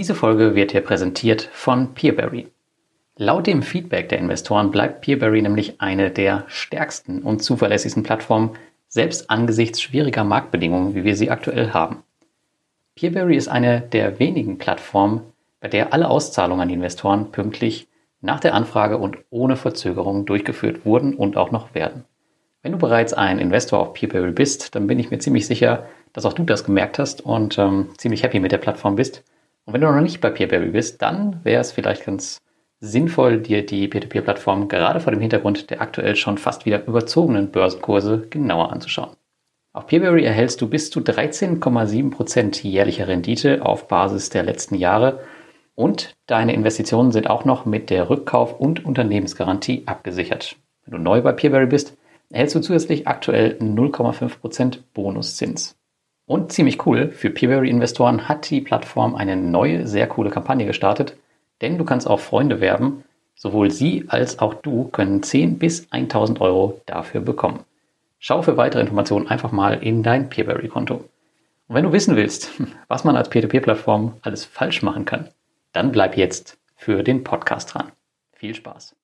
Diese 0.00 0.14
Folge 0.14 0.54
wird 0.54 0.72
hier 0.72 0.80
präsentiert 0.80 1.50
von 1.52 1.92
Peerberry. 1.92 2.46
Laut 3.18 3.46
dem 3.46 3.62
Feedback 3.62 4.08
der 4.08 4.16
Investoren 4.16 4.70
bleibt 4.70 5.02
Peerberry 5.02 5.42
nämlich 5.42 5.78
eine 5.82 6.10
der 6.10 6.44
stärksten 6.48 7.20
und 7.20 7.42
zuverlässigsten 7.42 8.02
Plattformen, 8.02 8.52
selbst 8.88 9.28
angesichts 9.28 9.82
schwieriger 9.82 10.24
Marktbedingungen, 10.24 10.94
wie 10.94 11.04
wir 11.04 11.16
sie 11.16 11.28
aktuell 11.28 11.74
haben. 11.74 12.02
Peerberry 12.94 13.36
ist 13.36 13.48
eine 13.48 13.82
der 13.82 14.18
wenigen 14.18 14.56
Plattformen, 14.56 15.20
bei 15.60 15.68
der 15.68 15.92
alle 15.92 16.08
Auszahlungen 16.08 16.62
an 16.62 16.68
die 16.68 16.76
Investoren 16.76 17.30
pünktlich 17.30 17.86
nach 18.22 18.40
der 18.40 18.54
Anfrage 18.54 18.96
und 18.96 19.18
ohne 19.28 19.56
Verzögerung 19.56 20.24
durchgeführt 20.24 20.86
wurden 20.86 21.12
und 21.12 21.36
auch 21.36 21.50
noch 21.50 21.74
werden. 21.74 22.06
Wenn 22.62 22.72
du 22.72 22.78
bereits 22.78 23.12
ein 23.12 23.38
Investor 23.38 23.78
auf 23.78 23.92
Peerberry 23.92 24.32
bist, 24.32 24.74
dann 24.74 24.86
bin 24.86 24.98
ich 24.98 25.10
mir 25.10 25.18
ziemlich 25.18 25.46
sicher, 25.46 25.84
dass 26.14 26.24
auch 26.24 26.32
du 26.32 26.44
das 26.44 26.64
gemerkt 26.64 26.98
hast 26.98 27.20
und 27.20 27.58
ähm, 27.58 27.90
ziemlich 27.98 28.22
happy 28.22 28.40
mit 28.40 28.50
der 28.50 28.56
Plattform 28.56 28.96
bist. 28.96 29.24
Und 29.64 29.74
wenn 29.74 29.80
du 29.80 29.90
noch 29.90 30.00
nicht 30.00 30.20
bei 30.20 30.30
Peerberry 30.30 30.70
bist, 30.70 31.02
dann 31.02 31.44
wäre 31.44 31.60
es 31.60 31.72
vielleicht 31.72 32.04
ganz 32.04 32.38
sinnvoll, 32.80 33.40
dir 33.40 33.64
die 33.64 33.88
Peer-to-Peer-Plattform 33.88 34.68
gerade 34.68 35.00
vor 35.00 35.12
dem 35.12 35.20
Hintergrund 35.20 35.70
der 35.70 35.80
aktuell 35.82 36.16
schon 36.16 36.38
fast 36.38 36.64
wieder 36.66 36.86
überzogenen 36.86 37.50
Börsenkurse 37.50 38.26
genauer 38.30 38.72
anzuschauen. 38.72 39.16
Auf 39.72 39.86
Peerberry 39.86 40.24
erhältst 40.24 40.60
du 40.60 40.68
bis 40.68 40.90
zu 40.90 41.00
13,7% 41.00 42.66
jährliche 42.66 43.06
Rendite 43.06 43.64
auf 43.64 43.86
Basis 43.86 44.30
der 44.30 44.42
letzten 44.42 44.74
Jahre 44.74 45.20
und 45.76 46.14
deine 46.26 46.54
Investitionen 46.54 47.12
sind 47.12 47.30
auch 47.30 47.44
noch 47.44 47.66
mit 47.66 47.88
der 47.90 48.10
Rückkauf- 48.10 48.58
und 48.58 48.84
Unternehmensgarantie 48.84 49.84
abgesichert. 49.86 50.56
Wenn 50.84 50.92
du 50.92 50.98
neu 50.98 51.22
bei 51.22 51.32
Peerberry 51.32 51.66
bist, 51.66 51.96
erhältst 52.30 52.56
du 52.56 52.60
zusätzlich 52.60 53.06
aktuell 53.06 53.56
0,5% 53.60 54.80
Bonuszins. 54.92 55.76
Und 56.30 56.52
ziemlich 56.52 56.86
cool, 56.86 57.08
für 57.10 57.28
Peerberry-Investoren 57.28 58.28
hat 58.28 58.48
die 58.50 58.60
Plattform 58.60 59.16
eine 59.16 59.34
neue, 59.34 59.88
sehr 59.88 60.06
coole 60.06 60.30
Kampagne 60.30 60.64
gestartet, 60.64 61.16
denn 61.60 61.76
du 61.76 61.84
kannst 61.84 62.08
auch 62.08 62.20
Freunde 62.20 62.60
werben. 62.60 63.02
Sowohl 63.34 63.72
sie 63.72 64.04
als 64.06 64.38
auch 64.38 64.54
du 64.54 64.84
können 64.84 65.24
10 65.24 65.58
bis 65.58 65.90
1000 65.90 66.40
Euro 66.40 66.80
dafür 66.86 67.20
bekommen. 67.20 67.64
Schau 68.20 68.42
für 68.42 68.56
weitere 68.56 68.80
Informationen 68.80 69.26
einfach 69.26 69.50
mal 69.50 69.82
in 69.82 70.04
dein 70.04 70.28
Peerberry-Konto. 70.28 70.94
Und 71.66 71.74
wenn 71.74 71.82
du 71.82 71.90
wissen 71.90 72.14
willst, 72.14 72.52
was 72.86 73.02
man 73.02 73.16
als 73.16 73.28
Peer-to-Peer-Plattform 73.28 74.12
alles 74.22 74.44
falsch 74.44 74.82
machen 74.82 75.04
kann, 75.04 75.30
dann 75.72 75.90
bleib 75.90 76.16
jetzt 76.16 76.58
für 76.76 77.02
den 77.02 77.24
Podcast 77.24 77.74
dran. 77.74 77.90
Viel 78.34 78.54
Spaß! 78.54 78.94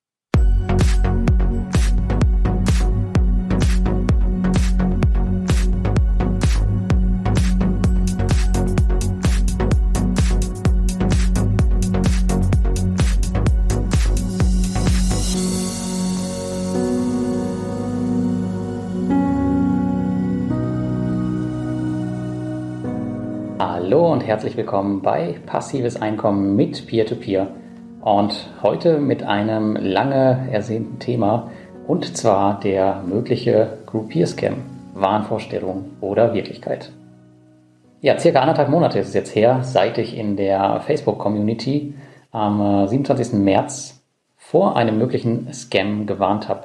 Hallo 23.87 24.13
und 24.13 24.27
herzlich 24.27 24.57
willkommen 24.57 25.01
bei 25.01 25.37
Passives 25.47 25.95
Einkommen 25.95 26.57
mit 26.57 26.89
Peer-to-Peer 26.89 27.45
-Peer. 27.45 28.15
und 28.19 28.51
heute 28.61 28.99
mit 28.99 29.23
einem 29.23 29.77
lange 29.77 30.49
ersehnten 30.51 30.99
Thema 30.99 31.53
und 31.87 32.17
zwar 32.17 32.59
der 32.59 33.05
mögliche 33.07 33.79
Groupier-Scam, 33.87 34.55
Wahnvorstellung 34.95 35.85
oder 36.01 36.35
Wirklichkeit. 36.35 36.91
Ja, 38.01 38.19
circa 38.19 38.41
anderthalb 38.41 38.71
Monate 38.71 38.99
ist 38.99 39.07
es 39.07 39.15
jetzt 39.15 39.37
her, 39.37 39.61
seit 39.63 39.99
ich 39.99 40.19
in 40.19 40.35
der 40.35 40.81
Facebook-Community 40.81 41.95
am 42.33 42.89
27. 42.89 43.35
Äh, 43.35 43.37
März 43.37 44.03
vor 44.37 44.75
einem 44.77 44.99
möglichen 44.99 45.53
Scam 45.53 46.07
gewarnt 46.07 46.49
habe. 46.49 46.65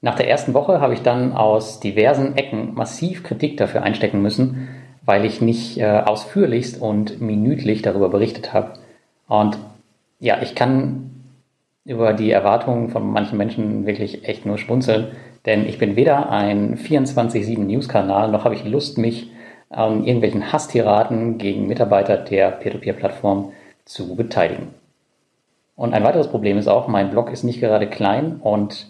Nach 0.00 0.16
der 0.16 0.28
ersten 0.28 0.52
Woche 0.52 0.80
habe 0.80 0.94
ich 0.94 1.02
dann 1.02 1.32
aus 1.32 1.78
diversen 1.78 2.36
Ecken 2.36 2.74
massiv 2.74 3.22
Kritik 3.22 3.56
dafür 3.56 3.84
einstecken 3.84 4.20
müssen, 4.20 4.68
weil 5.04 5.24
ich 5.24 5.40
nicht 5.40 5.78
äh, 5.78 6.02
ausführlichst 6.04 6.80
und 6.80 7.20
minütlich 7.20 7.82
darüber 7.82 8.08
berichtet 8.08 8.52
habe. 8.52 8.74
Und 9.28 9.58
ja, 10.20 10.40
ich 10.42 10.54
kann 10.54 11.10
über 11.84 12.12
die 12.12 12.30
Erwartungen 12.30 12.88
von 12.88 13.10
manchen 13.10 13.36
Menschen 13.36 13.86
wirklich 13.86 14.26
echt 14.26 14.46
nur 14.46 14.58
schmunzeln, 14.58 15.08
denn 15.44 15.68
ich 15.68 15.78
bin 15.78 15.96
weder 15.96 16.30
ein 16.30 16.78
24-7 16.78 17.58
News-Kanal, 17.58 18.30
noch 18.30 18.44
habe 18.44 18.54
ich 18.54 18.64
Lust, 18.64 18.96
mich 18.96 19.30
an 19.68 20.04
irgendwelchen 20.04 20.52
Hasstiraden 20.52 21.36
gegen 21.36 21.66
Mitarbeiter 21.66 22.16
der 22.16 22.50
Peer-to-Peer-Plattform 22.50 23.52
zu 23.84 24.16
beteiligen. 24.16 24.68
Und 25.76 25.92
ein 25.92 26.04
weiteres 26.04 26.28
Problem 26.28 26.56
ist 26.56 26.68
auch, 26.68 26.88
mein 26.88 27.10
Blog 27.10 27.30
ist 27.30 27.42
nicht 27.42 27.60
gerade 27.60 27.88
klein 27.88 28.36
und 28.40 28.86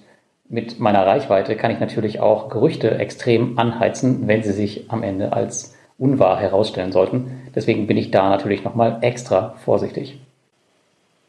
mit 0.48 0.78
meiner 0.78 1.06
Reichweite 1.06 1.56
kann 1.56 1.70
ich 1.70 1.80
natürlich 1.80 2.20
auch 2.20 2.50
Gerüchte 2.50 2.98
extrem 2.98 3.58
anheizen, 3.58 4.28
wenn 4.28 4.42
sie 4.42 4.52
sich 4.52 4.90
am 4.90 5.02
Ende 5.02 5.32
als 5.32 5.73
unwahr 5.98 6.38
herausstellen 6.38 6.92
sollten. 6.92 7.42
Deswegen 7.54 7.86
bin 7.86 7.96
ich 7.96 8.10
da 8.10 8.28
natürlich 8.28 8.64
nochmal 8.64 8.98
extra 9.00 9.54
vorsichtig. 9.64 10.18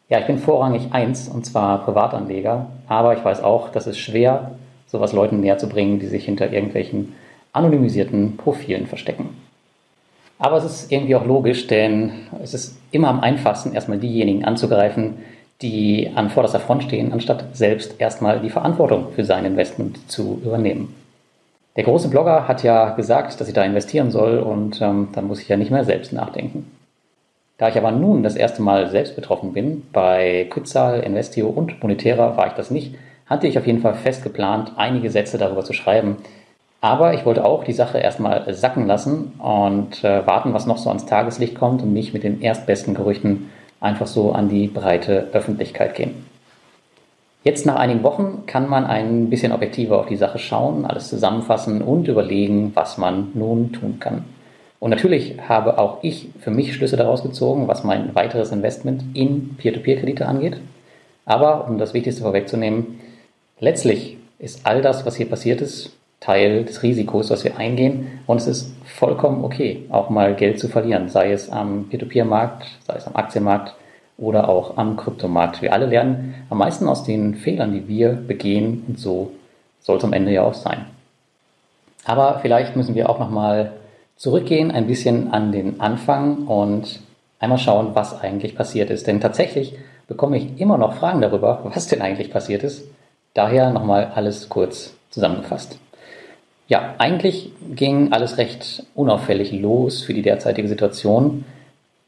Ja, 0.09 0.19
ich 0.19 0.27
bin 0.27 0.37
vorrangig 0.37 0.89
eins, 0.91 1.27
und 1.27 1.45
zwar 1.45 1.83
Privatanleger, 1.83 2.67
aber 2.87 3.17
ich 3.17 3.25
weiß 3.25 3.43
auch, 3.43 3.69
dass 3.69 3.87
es 3.87 3.97
schwer, 3.97 4.51
sowas 4.87 5.13
Leuten 5.13 5.39
näher 5.39 5.57
zu 5.57 5.67
bringen, 5.67 5.99
die 5.99 6.07
sich 6.07 6.25
hinter 6.25 6.51
irgendwelchen 6.51 7.13
anonymisierten 7.53 8.37
Profilen 8.37 8.85
verstecken. 8.85 9.29
Aber 10.37 10.57
es 10.57 10.65
ist 10.65 10.91
irgendwie 10.91 11.15
auch 11.15 11.25
logisch, 11.25 11.67
denn 11.67 12.11
es 12.43 12.53
ist 12.53 12.77
immer 12.91 13.07
am 13.07 13.21
einfachsten, 13.21 13.73
erstmal 13.73 13.97
diejenigen 13.97 14.45
anzugreifen, 14.45 15.15
die 15.61 16.11
an 16.13 16.29
vorderster 16.29 16.59
Front 16.59 16.83
stehen, 16.83 17.13
anstatt 17.13 17.55
selbst 17.55 17.99
erstmal 17.99 18.41
die 18.41 18.49
Verantwortung 18.49 19.07
für 19.15 19.23
sein 19.23 19.45
Investment 19.45 20.11
zu 20.11 20.41
übernehmen. 20.43 20.93
Der 21.75 21.83
große 21.83 22.07
Blogger 22.07 22.47
hat 22.47 22.63
ja 22.63 22.91
gesagt, 22.91 23.39
dass 23.39 23.47
ich 23.47 23.53
da 23.53 23.63
investieren 23.63 24.09
soll 24.09 24.39
und 24.39 24.81
ähm, 24.81 25.09
dann 25.11 25.27
muss 25.27 25.41
ich 25.41 25.49
ja 25.49 25.57
nicht 25.57 25.71
mehr 25.71 25.83
selbst 25.83 26.13
nachdenken. 26.13 26.71
Da 27.57 27.69
ich 27.69 27.77
aber 27.77 27.91
nun 27.91 28.23
das 28.23 28.35
erste 28.35 28.61
Mal 28.61 28.89
selbst 28.89 29.15
betroffen 29.15 29.53
bin, 29.53 29.83
bei 29.91 30.47
Kützal, 30.49 31.01
Investio 31.01 31.47
und 31.47 31.81
Monetera 31.81 32.37
war 32.37 32.47
ich 32.47 32.53
das 32.53 32.71
nicht, 32.71 32.95
hatte 33.25 33.47
ich 33.47 33.57
auf 33.57 33.67
jeden 33.67 33.81
Fall 33.81 33.95
fest 33.95 34.23
geplant, 34.23 34.73
einige 34.77 35.09
Sätze 35.09 35.37
darüber 35.37 35.63
zu 35.63 35.73
schreiben. 35.73 36.17
Aber 36.79 37.13
ich 37.13 37.25
wollte 37.25 37.43
auch 37.43 37.63
die 37.63 37.73
Sache 37.73 37.97
erstmal 37.97 38.53
sacken 38.53 38.87
lassen 38.87 39.33
und 39.39 40.03
äh, 40.03 40.25
warten, 40.27 40.53
was 40.53 40.67
noch 40.67 40.77
so 40.77 40.89
ans 40.89 41.05
Tageslicht 41.05 41.55
kommt 41.55 41.81
und 41.81 41.93
nicht 41.93 42.13
mit 42.13 42.23
den 42.23 42.41
erstbesten 42.41 42.93
Gerüchten 42.93 43.49
einfach 43.79 44.07
so 44.07 44.31
an 44.33 44.49
die 44.49 44.67
breite 44.67 45.29
Öffentlichkeit 45.33 45.95
gehen. 45.95 46.25
Jetzt 47.45 47.67
nach 47.67 47.75
einigen 47.75 48.01
Wochen 48.01 48.47
kann 48.47 48.67
man 48.67 48.85
ein 48.85 49.29
bisschen 49.29 49.51
objektiver 49.51 49.99
auf 49.99 50.07
die 50.07 50.15
Sache 50.15 50.39
schauen, 50.39 50.83
alles 50.83 51.09
zusammenfassen 51.09 51.83
und 51.83 52.07
überlegen, 52.07 52.71
was 52.73 52.97
man 52.97 53.27
nun 53.35 53.71
tun 53.71 53.99
kann. 53.99 54.25
Und 54.79 54.89
natürlich 54.89 55.35
habe 55.47 55.77
auch 55.77 55.99
ich 56.01 56.29
für 56.39 56.49
mich 56.49 56.73
Schlüsse 56.73 56.97
daraus 56.97 57.21
gezogen, 57.21 57.67
was 57.67 57.83
mein 57.83 58.15
weiteres 58.15 58.51
Investment 58.51 59.03
in 59.13 59.55
Peer-to-Peer-Kredite 59.57 60.25
angeht. 60.25 60.57
Aber 61.27 61.67
um 61.67 61.77
das 61.77 61.93
Wichtigste 61.93 62.23
vorwegzunehmen, 62.23 62.99
letztlich 63.59 64.17
ist 64.39 64.65
all 64.65 64.81
das, 64.81 65.05
was 65.05 65.15
hier 65.15 65.29
passiert 65.29 65.61
ist, 65.61 65.95
Teil 66.21 66.65
des 66.65 66.81
Risikos, 66.81 67.29
was 67.29 67.43
wir 67.43 67.57
eingehen. 67.57 68.21
Und 68.25 68.37
es 68.37 68.47
ist 68.47 68.75
vollkommen 68.85 69.43
okay, 69.43 69.85
auch 69.91 70.09
mal 70.09 70.33
Geld 70.33 70.59
zu 70.59 70.67
verlieren, 70.67 71.09
sei 71.09 71.31
es 71.31 71.51
am 71.51 71.89
Peer-to-Peer-Markt, 71.89 72.65
sei 72.87 72.95
es 72.95 73.05
am 73.05 73.15
Aktienmarkt 73.15 73.75
oder 74.17 74.49
auch 74.49 74.77
am 74.77 74.97
Kryptomarkt. 74.97 75.61
Wir 75.61 75.73
alle 75.73 75.85
lernen 75.85 76.35
am 76.49 76.57
meisten 76.57 76.87
aus 76.87 77.03
den 77.03 77.35
Fehlern, 77.35 77.73
die 77.73 77.87
wir 77.87 78.11
begehen 78.11 78.83
und 78.87 78.99
so 78.99 79.31
soll 79.81 79.97
es 79.97 80.03
am 80.03 80.13
Ende 80.13 80.31
ja 80.31 80.43
auch 80.43 80.53
sein. 80.53 80.85
Aber 82.05 82.39
vielleicht 82.41 82.75
müssen 82.75 82.95
wir 82.95 83.09
auch 83.09 83.19
nochmal 83.19 83.73
zurückgehen, 84.15 84.71
ein 84.71 84.87
bisschen 84.87 85.31
an 85.31 85.51
den 85.51 85.79
Anfang 85.81 86.47
und 86.47 86.99
einmal 87.39 87.57
schauen, 87.59 87.91
was 87.93 88.21
eigentlich 88.21 88.55
passiert 88.55 88.89
ist. 88.89 89.07
Denn 89.07 89.21
tatsächlich 89.21 89.75
bekomme 90.07 90.37
ich 90.37 90.59
immer 90.59 90.77
noch 90.77 90.93
Fragen 90.93 91.21
darüber, 91.21 91.61
was 91.63 91.87
denn 91.87 92.01
eigentlich 92.01 92.31
passiert 92.31 92.63
ist. 92.63 92.85
Daher 93.33 93.71
nochmal 93.71 94.11
alles 94.15 94.49
kurz 94.49 94.95
zusammengefasst. 95.09 95.77
Ja, 96.67 96.95
eigentlich 96.97 97.51
ging 97.75 98.11
alles 98.11 98.37
recht 98.37 98.83
unauffällig 98.95 99.51
los 99.51 100.01
für 100.01 100.13
die 100.13 100.23
derzeitige 100.23 100.67
Situation 100.67 101.43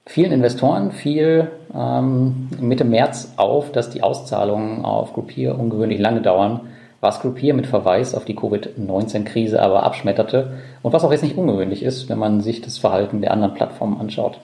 vielen 0.07 0.31
Investoren 0.31 0.91
fiel 0.91 1.51
ähm, 1.75 2.49
Mitte 2.59 2.83
März 2.83 3.33
auf, 3.37 3.71
dass 3.71 3.89
die 3.89 4.03
Auszahlungen 4.03 4.85
auf 4.85 5.13
Groupier 5.13 5.57
ungewöhnlich 5.57 5.99
lange 5.99 6.21
dauern, 6.21 6.61
was 7.01 7.21
Groupier 7.21 7.53
mit 7.53 7.67
Verweis 7.67 8.15
auf 8.15 8.25
die 8.25 8.35
Covid-19-Krise 8.35 9.61
aber 9.61 9.83
abschmetterte 9.83 10.57
und 10.81 10.93
was 10.93 11.03
auch 11.03 11.11
jetzt 11.11 11.23
nicht 11.23 11.37
ungewöhnlich 11.37 11.83
ist, 11.83 12.09
wenn 12.09 12.17
man 12.17 12.41
sich 12.41 12.61
das 12.61 12.77
Verhalten 12.77 13.21
der 13.21 13.31
anderen 13.31 13.53
Plattformen 13.53 13.99
anschaut. 13.99 14.39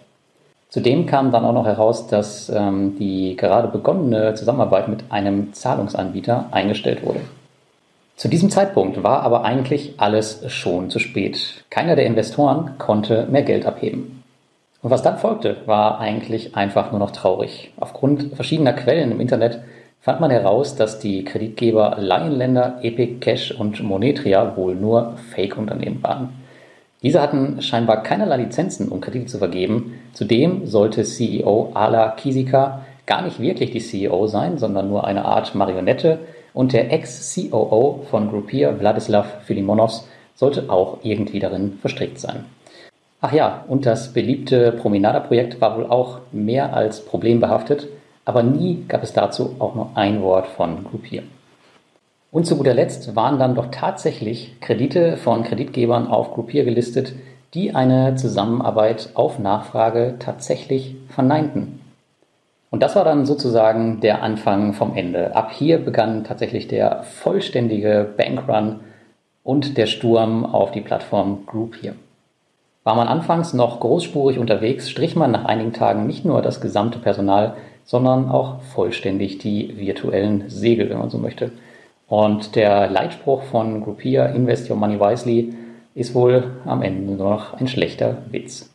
Zudem 0.70 1.06
kam 1.06 1.32
dann 1.32 1.46
auch 1.46 1.54
noch 1.54 1.66
heraus, 1.66 2.08
dass 2.08 2.50
ähm, 2.50 2.96
die 2.98 3.36
gerade 3.38 3.68
begonnene 3.68 4.34
Zusammenarbeit 4.34 4.88
mit 4.88 5.12
einem 5.12 5.54
Zahlungsanbieter 5.54 6.48
eingestellt 6.52 7.06
wurde. 7.06 7.22
Zu 8.16 8.28
diesem 8.28 8.50
Zeitpunkt 8.50 9.04
war 9.04 9.22
aber 9.22 9.44
eigentlich 9.44 9.96
alles 9.98 10.44
schon 10.52 10.90
zu 10.90 11.00
spät. 11.00 11.64
Keiner 11.70 11.96
der 11.96 12.06
Investoren 12.06 12.72
konnte 12.78 13.28
mehr 13.30 13.44
Geld 13.44 13.66
abheben. 13.66 14.23
Und 14.84 14.92
was 14.92 15.02
dann 15.02 15.18
folgte, 15.18 15.56
war 15.66 16.02
eigentlich 16.02 16.58
einfach 16.58 16.92
nur 16.92 17.00
noch 17.00 17.12
traurig. 17.12 17.72
Aufgrund 17.80 18.36
verschiedener 18.36 18.74
Quellen 18.74 19.14
im 19.14 19.22
Internet 19.22 19.62
fand 20.02 20.20
man 20.20 20.30
heraus, 20.30 20.76
dass 20.76 21.00
die 21.00 21.24
Kreditgeber 21.24 21.96
Lionländer, 21.98 22.80
Epic 22.82 23.20
Cash 23.22 23.52
und 23.52 23.82
Monetria 23.82 24.58
wohl 24.58 24.76
nur 24.76 25.16
Fake-Unternehmen 25.32 26.04
waren. 26.04 26.34
Diese 27.02 27.22
hatten 27.22 27.62
scheinbar 27.62 28.04
keinerlei 28.04 28.36
Lizenzen, 28.38 28.90
um 28.90 29.00
Kredite 29.00 29.28
zu 29.28 29.38
vergeben. 29.38 30.00
Zudem 30.12 30.68
sollte 30.68 31.04
CEO 31.04 31.72
Ala 31.74 32.12
Kisika 32.12 32.82
gar 33.06 33.22
nicht 33.22 33.40
wirklich 33.40 33.72
die 33.72 33.80
CEO 33.80 34.28
sein, 34.28 34.58
sondern 34.58 34.90
nur 34.90 35.08
eine 35.08 35.24
Art 35.24 35.56
Marionette 35.56 36.20
und 36.54 36.74
der 36.74 36.92
Ex-COO 36.92 38.06
von 38.12 38.30
Groupier 38.30 38.82
Wladislav 38.82 39.44
Filimonovs 39.46 40.10
sollte 40.36 40.70
auch 40.70 40.98
irgendwie 41.04 41.40
darin 41.40 41.78
verstrickt 41.80 42.20
sein. 42.20 42.44
Ach 43.26 43.32
ja, 43.32 43.64
und 43.70 43.86
das 43.86 44.12
beliebte 44.12 44.74
Promenada-Projekt 44.74 45.62
war 45.62 45.78
wohl 45.78 45.86
auch 45.86 46.20
mehr 46.34 46.76
als 46.76 47.06
problembehaftet, 47.06 47.88
aber 48.26 48.44
nie 48.44 48.84
gab 48.90 49.02
es 49.02 49.14
dazu 49.14 49.56
auch 49.60 49.76
nur 49.76 49.92
ein 49.96 50.22
Wort 50.22 50.46
von 50.46 50.84
Groupier. 50.84 51.24
Und 52.32 52.46
zu 52.46 52.58
guter 52.58 52.74
Letzt 52.74 53.16
waren 53.16 53.40
dann 53.40 53.56
doch 53.56 53.68
tatsächlich 53.72 54.60
Kredite 54.60 55.16
von 55.16 55.46
Kreditgebern 55.46 56.08
auf 56.08 56.34
Groupier 56.34 56.66
gelistet, 56.66 57.14
die 57.54 57.74
eine 57.74 58.16
Zusammenarbeit 58.16 59.12
auf 59.14 59.40
Nachfrage 59.40 60.16
tatsächlich 60.20 60.98
verneinten. 61.08 61.80
Und 62.72 62.84
das 62.84 62.98
war 62.98 63.06
dann 63.06 63.26
sozusagen 63.26 64.02
der 64.02 64.22
Anfang 64.22 64.74
vom 64.74 64.98
Ende. 64.98 65.34
Ab 65.34 65.54
hier 65.54 65.78
begann 65.78 66.26
tatsächlich 66.26 66.68
der 66.68 67.04
vollständige 67.04 68.06
Bankrun 68.18 68.82
und 69.44 69.78
der 69.78 69.86
Sturm 69.86 70.46
auf 70.46 70.72
die 70.72 70.82
Plattform 70.82 71.46
Groupier. 71.46 71.96
War 72.84 72.96
man 72.96 73.08
anfangs 73.08 73.54
noch 73.54 73.80
großspurig 73.80 74.40
unterwegs, 74.40 74.90
strich 74.90 75.16
man 75.16 75.32
nach 75.32 75.46
einigen 75.46 75.74
Tagen 75.74 76.06
nicht 76.06 76.26
nur 76.26 76.42
das 76.42 76.60
gesamte 76.60 77.00
Personal, 77.00 77.56
sondern 77.86 78.30
auch 78.30 78.62
vollständig 78.62 79.38
die 79.38 79.78
virtuellen 79.78 80.50
Segel, 80.50 80.90
wenn 80.90 81.00
man 81.00 81.10
so 81.10 81.18
möchte. 81.18 81.52
Und 82.08 82.56
der 82.56 82.90
Leitspruch 82.90 83.44
von 83.44 83.82
Groupier 83.82 84.30
Invest 84.36 84.70
Your 84.70 84.76
Money 84.76 85.00
Wisely 85.00 85.54
ist 85.96 86.14
wohl 86.14 86.52
am 86.66 86.82
Ende 86.82 87.14
nur 87.14 87.30
noch 87.30 87.54
ein 87.54 87.68
schlechter 87.68 88.18
Witz. 88.30 88.70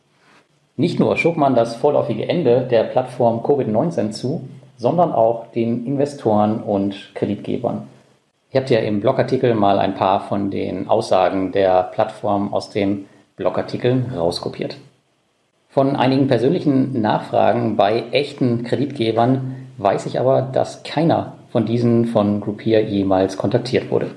Nicht 0.76 1.00
nur 1.00 1.16
schob 1.16 1.36
man 1.36 1.54
das 1.54 1.76
vorläufige 1.76 2.28
Ende 2.28 2.62
der 2.70 2.84
Plattform 2.84 3.40
Covid-19 3.40 4.10
zu, 4.10 4.48
sondern 4.76 5.12
auch 5.12 5.50
den 5.52 5.84
Investoren 5.84 6.62
und 6.62 7.14
Kreditgebern. 7.14 7.88
Ihr 8.52 8.60
habt 8.60 8.70
ja 8.70 8.78
im 8.78 9.00
Blogartikel 9.00 9.54
mal 9.54 9.78
ein 9.78 9.94
paar 9.94 10.20
von 10.20 10.50
den 10.50 10.88
Aussagen 10.88 11.52
der 11.52 11.82
Plattform 11.82 12.54
aus 12.54 12.70
dem 12.70 13.06
Blogartikeln 13.38 14.12
rauskopiert. 14.14 14.76
Von 15.70 15.96
einigen 15.96 16.28
persönlichen 16.28 17.00
Nachfragen 17.00 17.76
bei 17.76 18.04
echten 18.10 18.64
Kreditgebern 18.64 19.54
weiß 19.78 20.06
ich 20.06 20.18
aber, 20.18 20.42
dass 20.42 20.82
keiner 20.82 21.34
von 21.50 21.64
diesen 21.64 22.06
von 22.06 22.40
Groupier 22.40 22.82
jemals 22.82 23.36
kontaktiert 23.36 23.90
wurde. 23.90 24.10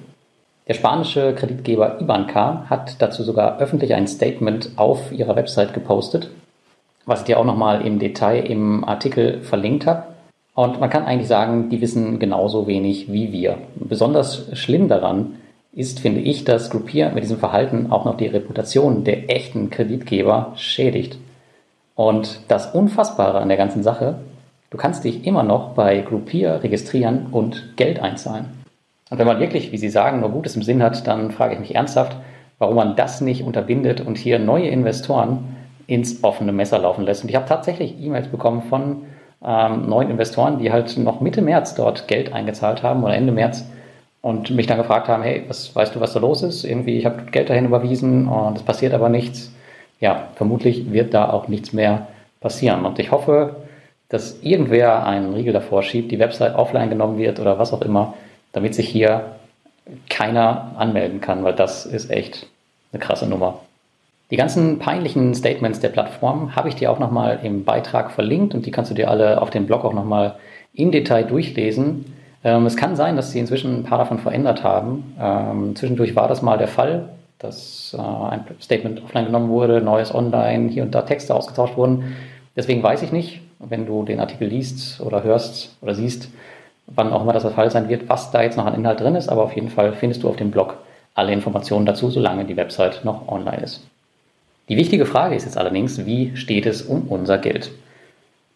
Der 0.67 0.73
spanische 0.73 1.33
Kreditgeber 1.33 2.01
Ibanca 2.01 2.65
hat 2.69 3.01
dazu 3.01 3.23
sogar 3.23 3.59
öffentlich 3.59 3.93
ein 3.93 4.07
Statement 4.07 4.71
auf 4.75 5.11
ihrer 5.11 5.35
Website 5.35 5.73
gepostet, 5.73 6.29
was 7.05 7.21
ich 7.21 7.25
dir 7.25 7.39
auch 7.39 7.45
nochmal 7.45 7.85
im 7.85 7.99
Detail 7.99 8.39
im 8.45 8.83
Artikel 8.83 9.41
verlinkt 9.41 9.85
habe. 9.85 10.03
Und 10.53 10.79
man 10.79 10.89
kann 10.89 11.05
eigentlich 11.05 11.27
sagen, 11.27 11.69
die 11.69 11.81
wissen 11.81 12.19
genauso 12.19 12.67
wenig 12.67 13.11
wie 13.11 13.31
wir. 13.31 13.57
Besonders 13.75 14.47
schlimm 14.57 14.87
daran 14.87 15.35
ist, 15.73 15.99
finde 15.99 16.21
ich, 16.21 16.43
dass 16.43 16.69
Groupier 16.69 17.11
mit 17.11 17.23
diesem 17.23 17.37
Verhalten 17.37 17.91
auch 17.91 18.05
noch 18.05 18.17
die 18.17 18.27
Reputation 18.27 19.03
der 19.03 19.29
echten 19.29 19.69
Kreditgeber 19.69 20.53
schädigt. 20.55 21.17
Und 21.95 22.41
das 22.47 22.73
Unfassbare 22.73 23.39
an 23.39 23.47
der 23.47 23.57
ganzen 23.57 23.83
Sache, 23.83 24.19
du 24.69 24.77
kannst 24.77 25.03
dich 25.03 25.25
immer 25.25 25.43
noch 25.43 25.69
bei 25.69 25.99
Groupier 25.99 26.61
registrieren 26.63 27.27
und 27.31 27.77
Geld 27.77 27.99
einzahlen. 27.99 28.45
Und 29.09 29.17
wenn 29.17 29.27
man 29.27 29.39
wirklich, 29.39 29.71
wie 29.71 29.77
Sie 29.77 29.89
sagen, 29.89 30.19
nur 30.21 30.29
Gutes 30.29 30.55
im 30.55 30.63
Sinn 30.63 30.81
hat, 30.81 31.05
dann 31.07 31.31
frage 31.31 31.53
ich 31.53 31.59
mich 31.59 31.75
ernsthaft, 31.75 32.17
warum 32.59 32.75
man 32.75 32.95
das 32.95 33.21
nicht 33.21 33.43
unterbindet 33.43 34.01
und 34.01 34.17
hier 34.17 34.39
neue 34.39 34.67
Investoren 34.67 35.55
ins 35.87 36.23
offene 36.23 36.51
Messer 36.51 36.79
laufen 36.79 37.05
lässt. 37.05 37.23
Und 37.23 37.29
ich 37.29 37.35
habe 37.35 37.47
tatsächlich 37.47 37.99
E-Mails 37.99 38.27
bekommen 38.27 38.63
von 38.63 39.03
ähm, 39.43 39.89
neuen 39.89 40.09
Investoren, 40.09 40.59
die 40.59 40.71
halt 40.71 40.97
noch 40.97 41.21
Mitte 41.21 41.41
März 41.41 41.75
dort 41.75 42.07
Geld 42.07 42.31
eingezahlt 42.31 42.83
haben 42.83 43.03
oder 43.03 43.15
Ende 43.15 43.31
März 43.31 43.65
und 44.21 44.51
mich 44.51 44.67
dann 44.67 44.77
gefragt 44.77 45.07
haben, 45.07 45.23
hey, 45.23 45.43
was 45.47 45.75
weißt 45.75 45.95
du, 45.95 45.99
was 45.99 46.13
da 46.13 46.19
los 46.19 46.43
ist? 46.43 46.63
Irgendwie, 46.63 46.97
ich 46.97 47.05
habe 47.05 47.23
Geld 47.31 47.49
dahin 47.49 47.65
überwiesen 47.65 48.27
und 48.27 48.57
es 48.57 48.63
passiert 48.63 48.93
aber 48.93 49.09
nichts. 49.09 49.51
Ja, 49.99 50.29
vermutlich 50.35 50.91
wird 50.91 51.13
da 51.13 51.29
auch 51.29 51.47
nichts 51.47 51.73
mehr 51.73 52.07
passieren. 52.39 52.85
Und 52.85 52.99
ich 52.99 53.11
hoffe, 53.11 53.55
dass 54.09 54.41
irgendwer 54.41 55.05
einen 55.05 55.33
Riegel 55.33 55.53
davor 55.53 55.83
schiebt, 55.83 56.11
die 56.11 56.19
Website 56.19 56.55
offline 56.55 56.89
genommen 56.89 57.17
wird 57.17 57.39
oder 57.39 57.57
was 57.57 57.73
auch 57.73 57.81
immer, 57.81 58.13
damit 58.51 58.75
sich 58.75 58.89
hier 58.89 59.35
keiner 60.09 60.73
anmelden 60.77 61.21
kann, 61.21 61.43
weil 61.43 61.53
das 61.53 61.85
ist 61.85 62.11
echt 62.11 62.47
eine 62.91 62.99
krasse 62.99 63.27
Nummer. 63.27 63.61
Die 64.29 64.37
ganzen 64.37 64.79
peinlichen 64.79 65.33
Statements 65.35 65.79
der 65.79 65.89
Plattform 65.89 66.55
habe 66.55 66.69
ich 66.69 66.75
dir 66.75 66.91
auch 66.91 66.99
nochmal 66.99 67.39
im 67.43 67.65
Beitrag 67.65 68.11
verlinkt 68.11 68.53
und 68.53 68.65
die 68.65 68.71
kannst 68.71 68.91
du 68.91 68.95
dir 68.95 69.09
alle 69.09 69.41
auf 69.41 69.49
dem 69.49 69.65
Blog 69.65 69.83
auch 69.83 69.93
nochmal 69.93 70.35
im 70.73 70.91
Detail 70.91 71.23
durchlesen. 71.23 72.05
Ähm, 72.43 72.65
es 72.65 72.75
kann 72.75 72.95
sein, 72.95 73.15
dass 73.15 73.31
sie 73.31 73.39
inzwischen 73.39 73.79
ein 73.79 73.83
paar 73.83 73.99
davon 73.99 74.19
verändert 74.19 74.63
haben. 74.63 75.15
Ähm, 75.19 75.75
zwischendurch 75.75 76.15
war 76.15 76.27
das 76.27 76.41
mal 76.41 76.57
der 76.57 76.67
Fall, 76.67 77.09
dass 77.39 77.95
äh, 77.97 78.01
ein 78.01 78.45
Statement 78.59 79.03
offline 79.03 79.25
genommen 79.25 79.49
wurde, 79.49 79.81
neues 79.81 80.13
online, 80.13 80.69
hier 80.69 80.83
und 80.83 80.95
da 80.95 81.03
Texte 81.03 81.35
ausgetauscht 81.35 81.77
wurden. 81.77 82.15
Deswegen 82.55 82.83
weiß 82.83 83.01
ich 83.03 83.11
nicht, 83.11 83.41
wenn 83.59 83.85
du 83.85 84.03
den 84.03 84.19
Artikel 84.19 84.47
liest 84.47 85.01
oder 85.01 85.23
hörst 85.23 85.75
oder 85.81 85.95
siehst, 85.95 86.29
wann 86.87 87.13
auch 87.13 87.21
immer 87.21 87.33
das 87.33 87.43
der 87.43 87.51
Fall 87.51 87.71
sein 87.71 87.89
wird, 87.89 88.09
was 88.09 88.31
da 88.31 88.41
jetzt 88.41 88.57
noch 88.57 88.65
an 88.65 88.75
Inhalt 88.75 88.99
drin 88.99 89.15
ist. 89.15 89.29
Aber 89.29 89.43
auf 89.43 89.53
jeden 89.53 89.69
Fall 89.69 89.93
findest 89.93 90.23
du 90.23 90.29
auf 90.29 90.35
dem 90.35 90.51
Blog 90.51 90.77
alle 91.13 91.31
Informationen 91.31 91.85
dazu, 91.85 92.09
solange 92.09 92.45
die 92.45 92.57
Website 92.57 93.05
noch 93.05 93.27
online 93.27 93.61
ist. 93.63 93.81
Die 94.69 94.77
wichtige 94.77 95.05
Frage 95.05 95.35
ist 95.35 95.45
jetzt 95.45 95.57
allerdings, 95.57 96.05
wie 96.05 96.35
steht 96.35 96.65
es 96.65 96.81
um 96.81 97.07
unser 97.09 97.37
Geld? 97.37 97.71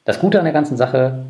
Das 0.05 0.19
Gute 0.19 0.39
an 0.39 0.45
der 0.45 0.53
ganzen 0.53 0.77
Sache, 0.77 1.25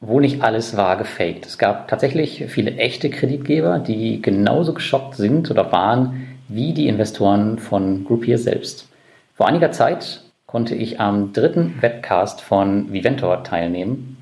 wo 0.00 0.18
nicht 0.18 0.42
alles 0.42 0.76
war 0.76 0.96
gefaked. 0.96 1.44
Es 1.46 1.58
gab 1.58 1.88
tatsächlich 1.88 2.46
viele 2.48 2.76
echte 2.76 3.10
Kreditgeber, 3.10 3.78
die 3.78 4.22
genauso 4.22 4.72
geschockt 4.72 5.14
sind 5.16 5.50
oder 5.50 5.70
waren 5.72 6.26
wie 6.48 6.72
die 6.72 6.88
Investoren 6.88 7.58
von 7.58 8.04
Groupier 8.04 8.38
selbst. 8.38 8.88
Vor 9.34 9.46
einiger 9.46 9.72
Zeit 9.72 10.22
konnte 10.46 10.74
ich 10.74 11.00
am 11.00 11.32
dritten 11.32 11.74
Webcast 11.80 12.40
von 12.40 12.92
Viventor 12.92 13.44
teilnehmen. 13.44 14.16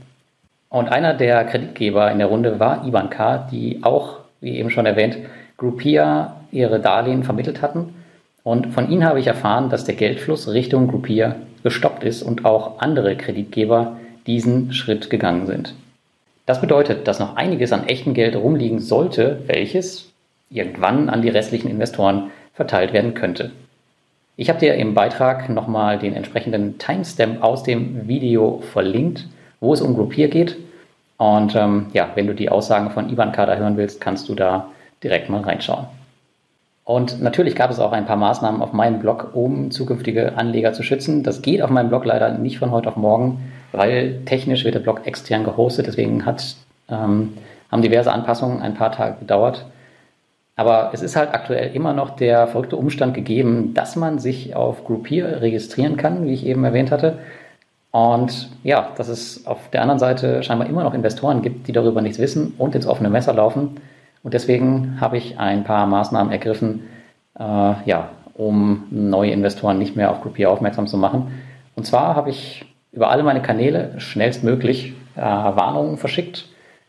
Und 0.69 0.89
einer 0.89 1.15
der 1.15 1.45
Kreditgeber 1.45 2.11
in 2.11 2.19
der 2.19 2.27
Runde 2.27 2.61
war 2.61 2.85
Ibanka, 2.87 3.49
die 3.51 3.79
auch, 3.83 4.19
wie 4.41 4.59
eben 4.59 4.71
schon 4.71 4.85
erwähnt, 4.85 5.17
Groupier 5.57 6.33
ihre 6.51 6.81
Darlehen 6.81 7.23
vermittelt 7.23 7.63
hatten. 7.63 7.95
Und 8.43 8.75
von 8.75 8.91
ihnen 8.91 9.05
habe 9.05 9.21
ich 9.21 9.27
erfahren, 9.27 9.71
dass 9.71 9.85
der 9.85 9.95
Geldfluss 9.95 10.49
Richtung 10.49 10.89
Groupier 10.89 11.37
gestoppt 11.63 12.05
ist 12.05 12.23
und 12.23 12.45
auch 12.45 12.81
andere 12.81 13.17
Kreditgeber 13.17 13.97
diesen 14.29 14.73
Schritt 14.73 15.11
gegangen 15.11 15.47
sind. 15.47 15.75
Das 16.47 16.61
bedeutet, 16.61 17.09
dass 17.09 17.19
noch 17.19 17.37
einiges 17.37 17.73
an 17.73 17.89
echtem 17.89 18.15
Geld 18.15 18.37
rumliegen 18.37 18.79
sollte, 18.79 19.43
welches 19.47 20.13
irgendwann 20.51 21.11
an 21.11 21.23
die 21.23 21.29
restlichen 21.29 21.69
Investoren 21.69 22.31
verteilt 22.55 22.93
werden 22.93 23.15
könnte. 23.15 23.51
Ich 24.37 24.49
habe 24.49 24.61
dir 24.61 24.75
im 24.75 24.95
Beitrag 24.95 25.49
nochmal 25.49 25.99
den 25.99 26.15
entsprechenden 26.15 26.79
Timestamp 26.79 27.43
aus 27.43 27.65
dem 27.65 28.07
Video 28.07 28.63
verlinkt, 28.73 29.27
wo 29.61 29.75
es 29.75 29.81
um 29.81 29.95
Groupier 29.95 30.29
geht. 30.29 30.57
Und 31.17 31.57
ähm, 31.57 31.87
ja, 31.93 32.11
wenn 32.15 32.29
du 32.29 32.35
die 32.35 32.49
Aussagen 32.49 32.91
von 32.91 33.11
Ivan 33.11 33.33
Kader 33.33 33.59
hören 33.59 33.77
willst, 33.77 34.01
kannst 34.01 34.29
du 34.29 34.35
da 34.35 34.69
direkt 35.03 35.29
mal 35.29 35.43
reinschauen. 35.43 35.87
Und 36.85 37.21
natürlich 37.21 37.57
gab 37.57 37.71
es 37.71 37.81
auch 37.81 37.93
ein 37.93 38.07
paar 38.07 38.17
Maßnahmen 38.17 38.63
auf 38.63 38.73
meinem 38.73 39.01
Blog, 39.01 39.33
um 39.35 39.71
zukünftige 39.71 40.39
Anleger 40.39 40.73
zu 40.73 40.83
schützen. 40.83 41.23
Das 41.23 41.43
geht 41.43 41.61
auf 41.61 41.69
meinem 41.69 41.89
Blog 41.89 42.05
leider 42.05 42.31
nicht 42.31 42.59
von 42.59 42.71
heute 42.71 42.89
auf 42.89 42.97
morgen 42.97 43.53
weil 43.73 44.21
technisch 44.25 44.65
wird 44.65 44.75
der 44.75 44.81
Blog 44.81 45.07
extern 45.07 45.45
gehostet, 45.45 45.87
deswegen 45.87 46.25
hat, 46.25 46.57
ähm, 46.89 47.35
haben 47.71 47.83
diverse 47.83 48.13
Anpassungen 48.13 48.63
ein 48.63 48.75
paar 48.75 48.93
Tage 48.93 49.17
gedauert. 49.21 49.67
Aber 50.57 50.91
es 50.93 51.03
ist 51.03 51.15
halt 51.15 51.35
aktuell 51.35 51.75
immer 51.75 51.93
noch 51.93 52.11
der 52.11 52.49
verrückte 52.49 52.77
Umstand 52.77 53.15
gegeben, 53.15 53.75
dass 53.75 53.95
man 53.95 54.19
sich 54.19 54.57
auf 54.57 54.85
Groupier 54.85 55.41
registrieren 55.41 55.97
kann, 55.97 56.27
wie 56.27 56.35
ich 56.35 56.45
eben 56.45 56.65
erwähnt 56.65 56.91
hatte. 56.91 57.19
Und 57.91 58.51
ja, 58.65 58.91
dass 58.97 59.09
es 59.09 59.47
auf 59.47 59.71
der 59.71 59.83
anderen 59.83 59.99
Seite 60.01 60.43
scheinbar 60.43 60.69
immer 60.69 60.83
noch 60.83 60.95
Investoren 60.95 61.43
gibt, 61.43 61.69
die 61.69 61.73
darüber 61.73 62.03
nichts 62.03 62.19
wissen 62.19 62.55
und 62.59 62.75
ins 62.75 62.87
offene 62.87 63.09
Messer 63.09 63.33
laufen. 63.35 63.81
Und 64.23 64.35
deswegen 64.35 65.01
habe 65.01 65.17
ich 65.17 65.39
ein 65.39 65.65
paar 65.65 65.87
Maßnahmen 65.87 66.33
ergriffen, 66.33 66.89
äh, 67.39 67.43
ja, 67.43 68.11
um 68.35 68.85
neue 68.91 69.31
Investoren 69.31 69.79
nicht 69.79 69.97
mehr 69.97 70.11
auf 70.11 70.23
Groupier 70.23 70.51
aufmerksam 70.51 70.87
zu 70.87 70.97
machen. 70.97 71.33
Und 71.77 71.87
zwar 71.87 72.15
habe 72.17 72.31
ich 72.31 72.67
über 72.99 73.11
alle 73.11 73.23
meine 73.23 73.41
Kanäle 73.41 73.93
schnellstmöglich 73.99 74.93
äh, 75.15 75.21
Warnungen 75.21 75.99
verschickt. 75.99 76.47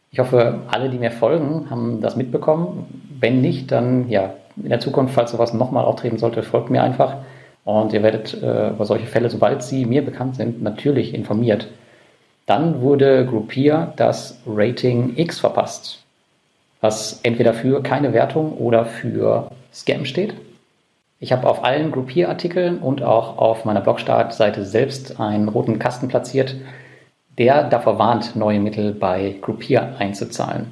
Ich 0.09 0.17
hoffe, 0.17 0.61
alle, 0.67 0.89
die 0.89 0.97
mir 0.97 1.11
folgen, 1.11 1.67
haben 1.69 2.01
das 2.01 2.15
mitbekommen. 2.15 2.87
Wenn 3.19 3.41
nicht, 3.41 3.71
dann 3.71 4.09
ja, 4.09 4.33
in 4.57 4.69
der 4.69 4.79
Zukunft, 4.79 5.13
falls 5.13 5.29
sowas 5.29 5.53
nochmal 5.53 5.85
auftreten 5.85 6.17
sollte, 6.17 6.41
folgt 6.41 6.71
mir 6.71 6.81
einfach. 6.81 7.17
Und 7.63 7.93
ihr 7.93 8.01
werdet 8.01 8.33
äh, 8.41 8.69
über 8.69 8.85
solche 8.85 9.05
Fälle, 9.05 9.29
sobald 9.29 9.61
sie 9.61 9.85
mir 9.85 10.03
bekannt 10.03 10.35
sind, 10.37 10.63
natürlich 10.63 11.13
informiert. 11.13 11.67
Dann 12.47 12.81
wurde 12.81 13.27
Groupier 13.27 13.93
das 13.95 14.41
Rating 14.47 15.13
X 15.15 15.37
verpasst, 15.37 16.03
was 16.81 17.19
entweder 17.21 17.53
für 17.53 17.83
keine 17.83 18.13
Wertung 18.13 18.53
oder 18.57 18.83
für 18.85 19.51
Scam 19.71 20.05
steht. 20.05 20.33
Ich 21.21 21.33
habe 21.33 21.49
auf 21.49 21.65
allen 21.65 21.91
Groupier-Artikeln 21.91 22.77
und 22.77 23.03
auch 23.03 23.37
auf 23.37 23.65
meiner 23.65 23.81
Blogstartseite 23.81 24.63
selbst 24.63 25.19
einen 25.19 25.49
roten 25.49 25.77
Kasten 25.77 26.07
platziert, 26.07 26.55
der 27.37 27.65
davor 27.65 27.99
warnt, 27.99 28.37
neue 28.37 28.61
Mittel 28.61 28.93
bei 28.93 29.35
Groupier 29.41 29.95
einzuzahlen. 29.99 30.67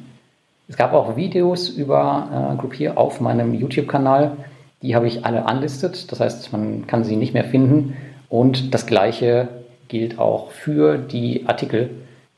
Es 0.70 0.78
gab 0.78 0.94
auch 0.94 1.18
Videos 1.18 1.68
über 1.68 2.54
äh, 2.54 2.58
Groupier 2.58 2.98
auf 2.98 3.20
meinem 3.20 3.54
YouTube-Kanal. 3.54 4.38
Die 4.82 4.96
habe 4.96 5.08
ich 5.08 5.26
alle 5.26 5.46
anlistet. 5.46 6.12
Das 6.12 6.22
heißt, 6.22 6.54
man 6.54 6.88
kann 6.88 7.04
sie 7.04 7.18
nicht 7.18 7.34
mehr 7.34 7.46
finden. 7.46 7.98
Und 8.30 8.74
das 8.74 8.86
Gleiche 8.86 9.50
gilt 9.90 10.18
auch 10.18 10.52
für 10.52 10.98
die 10.98 11.44
Artikel, 11.48 11.90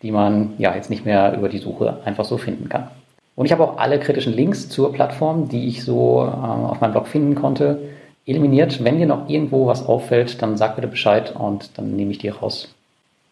die 0.02 0.12
man 0.12 0.54
ja 0.58 0.74
jetzt 0.74 0.90
nicht 0.90 1.06
mehr 1.06 1.36
über 1.38 1.50
die 1.50 1.58
Suche 1.60 1.98
einfach 2.06 2.26
so 2.26 2.38
finden 2.38 2.70
kann. 2.70 2.88
Und 3.36 3.46
ich 3.46 3.52
habe 3.52 3.64
auch 3.64 3.78
alle 3.78 4.00
kritischen 4.00 4.34
Links 4.34 4.68
zur 4.68 4.94
Plattform, 4.94 5.48
die 5.48 5.68
ich 5.68 5.84
so 5.84 6.24
äh, 6.24 6.28
auf 6.28 6.82
meinem 6.82 6.92
Blog 6.92 7.08
finden 7.08 7.36
konnte, 7.36 7.80
eliminiert. 8.26 8.84
Wenn 8.84 9.00
dir 9.00 9.08
noch 9.08 9.30
irgendwo 9.30 9.68
was 9.68 9.86
auffällt, 9.86 10.42
dann 10.42 10.58
sag 10.58 10.76
bitte 10.76 10.88
Bescheid 10.88 11.36
und 11.36 11.78
dann 11.78 11.96
nehme 11.96 12.12
ich 12.12 12.20
die 12.20 12.30
raus. 12.30 12.74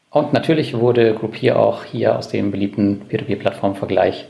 Und 0.09 0.33
natürlich 0.33 0.79
wurde 0.79 1.13
Groupier 1.13 1.59
auch 1.59 1.83
hier 1.83 2.17
aus 2.17 2.29
dem 2.29 2.51
beliebten 2.51 3.01
Peer-to-Peer-Plattform-Vergleich 3.07 4.27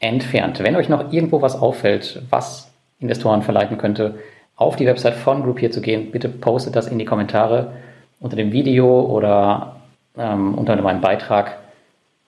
entfernt. 0.00 0.60
Wenn 0.60 0.76
euch 0.76 0.88
noch 0.88 1.12
irgendwo 1.12 1.42
was 1.42 1.56
auffällt, 1.56 2.22
was 2.30 2.70
Investoren 3.00 3.42
verleiten 3.42 3.78
könnte, 3.78 4.16
auf 4.56 4.76
die 4.76 4.86
Website 4.86 5.14
von 5.14 5.42
Groupier 5.42 5.70
zu 5.70 5.80
gehen, 5.80 6.12
bitte 6.12 6.28
postet 6.28 6.76
das 6.76 6.86
in 6.86 6.98
die 6.98 7.04
Kommentare 7.04 7.72
unter 8.20 8.36
dem 8.36 8.52
Video 8.52 9.00
oder 9.00 9.76
ähm, 10.16 10.54
unter 10.54 10.80
meinem 10.80 11.00
Beitrag. 11.00 11.58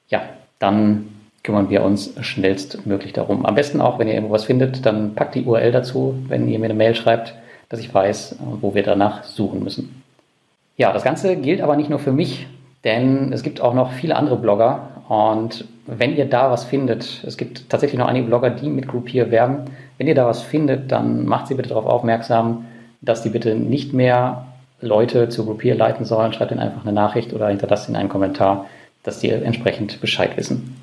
Ja, 0.08 0.22
dann 0.58 1.08
kümmern 1.44 1.70
wir 1.70 1.84
uns 1.84 2.12
schnellstmöglich 2.20 3.12
darum. 3.12 3.46
Am 3.46 3.54
besten 3.54 3.80
auch, 3.80 3.98
wenn 3.98 4.08
ihr 4.08 4.14
irgendwo 4.14 4.34
was 4.34 4.44
findet, 4.46 4.84
dann 4.84 5.14
packt 5.14 5.36
die 5.36 5.44
URL 5.44 5.70
dazu, 5.70 6.16
wenn 6.26 6.48
ihr 6.48 6.58
mir 6.58 6.64
eine 6.64 6.74
Mail 6.74 6.94
schreibt 6.96 7.34
dass 7.68 7.80
ich 7.80 7.92
weiß, 7.92 8.36
wo 8.60 8.74
wir 8.74 8.82
danach 8.82 9.24
suchen 9.24 9.62
müssen. 9.62 10.02
Ja, 10.76 10.92
das 10.92 11.04
Ganze 11.04 11.36
gilt 11.36 11.60
aber 11.60 11.76
nicht 11.76 11.90
nur 11.90 11.98
für 11.98 12.12
mich, 12.12 12.46
denn 12.84 13.32
es 13.32 13.42
gibt 13.42 13.60
auch 13.60 13.74
noch 13.74 13.92
viele 13.92 14.16
andere 14.16 14.36
Blogger 14.36 14.90
und 15.08 15.64
wenn 15.86 16.16
ihr 16.16 16.28
da 16.28 16.50
was 16.50 16.64
findet, 16.64 17.22
es 17.24 17.36
gibt 17.36 17.70
tatsächlich 17.70 17.98
noch 17.98 18.08
einige 18.08 18.26
Blogger, 18.26 18.50
die 18.50 18.68
mit 18.68 18.88
Groupier 18.88 19.30
werben, 19.30 19.64
wenn 19.98 20.08
ihr 20.08 20.14
da 20.14 20.26
was 20.26 20.42
findet, 20.42 20.90
dann 20.90 21.26
macht 21.26 21.46
sie 21.46 21.54
bitte 21.54 21.70
darauf 21.70 21.86
aufmerksam, 21.86 22.66
dass 23.00 23.22
die 23.22 23.30
bitte 23.30 23.54
nicht 23.54 23.92
mehr 23.92 24.46
Leute 24.80 25.28
zu 25.28 25.44
Groupier 25.44 25.74
leiten 25.74 26.04
sollen. 26.04 26.32
Schreibt 26.32 26.50
ihnen 26.50 26.60
einfach 26.60 26.82
eine 26.82 26.92
Nachricht 26.92 27.32
oder 27.32 27.48
hinterlasst 27.48 27.88
ihnen 27.88 27.96
einen 27.96 28.08
Kommentar, 28.08 28.66
dass 29.04 29.20
die 29.20 29.30
entsprechend 29.30 30.00
Bescheid 30.00 30.36
wissen. 30.36 30.76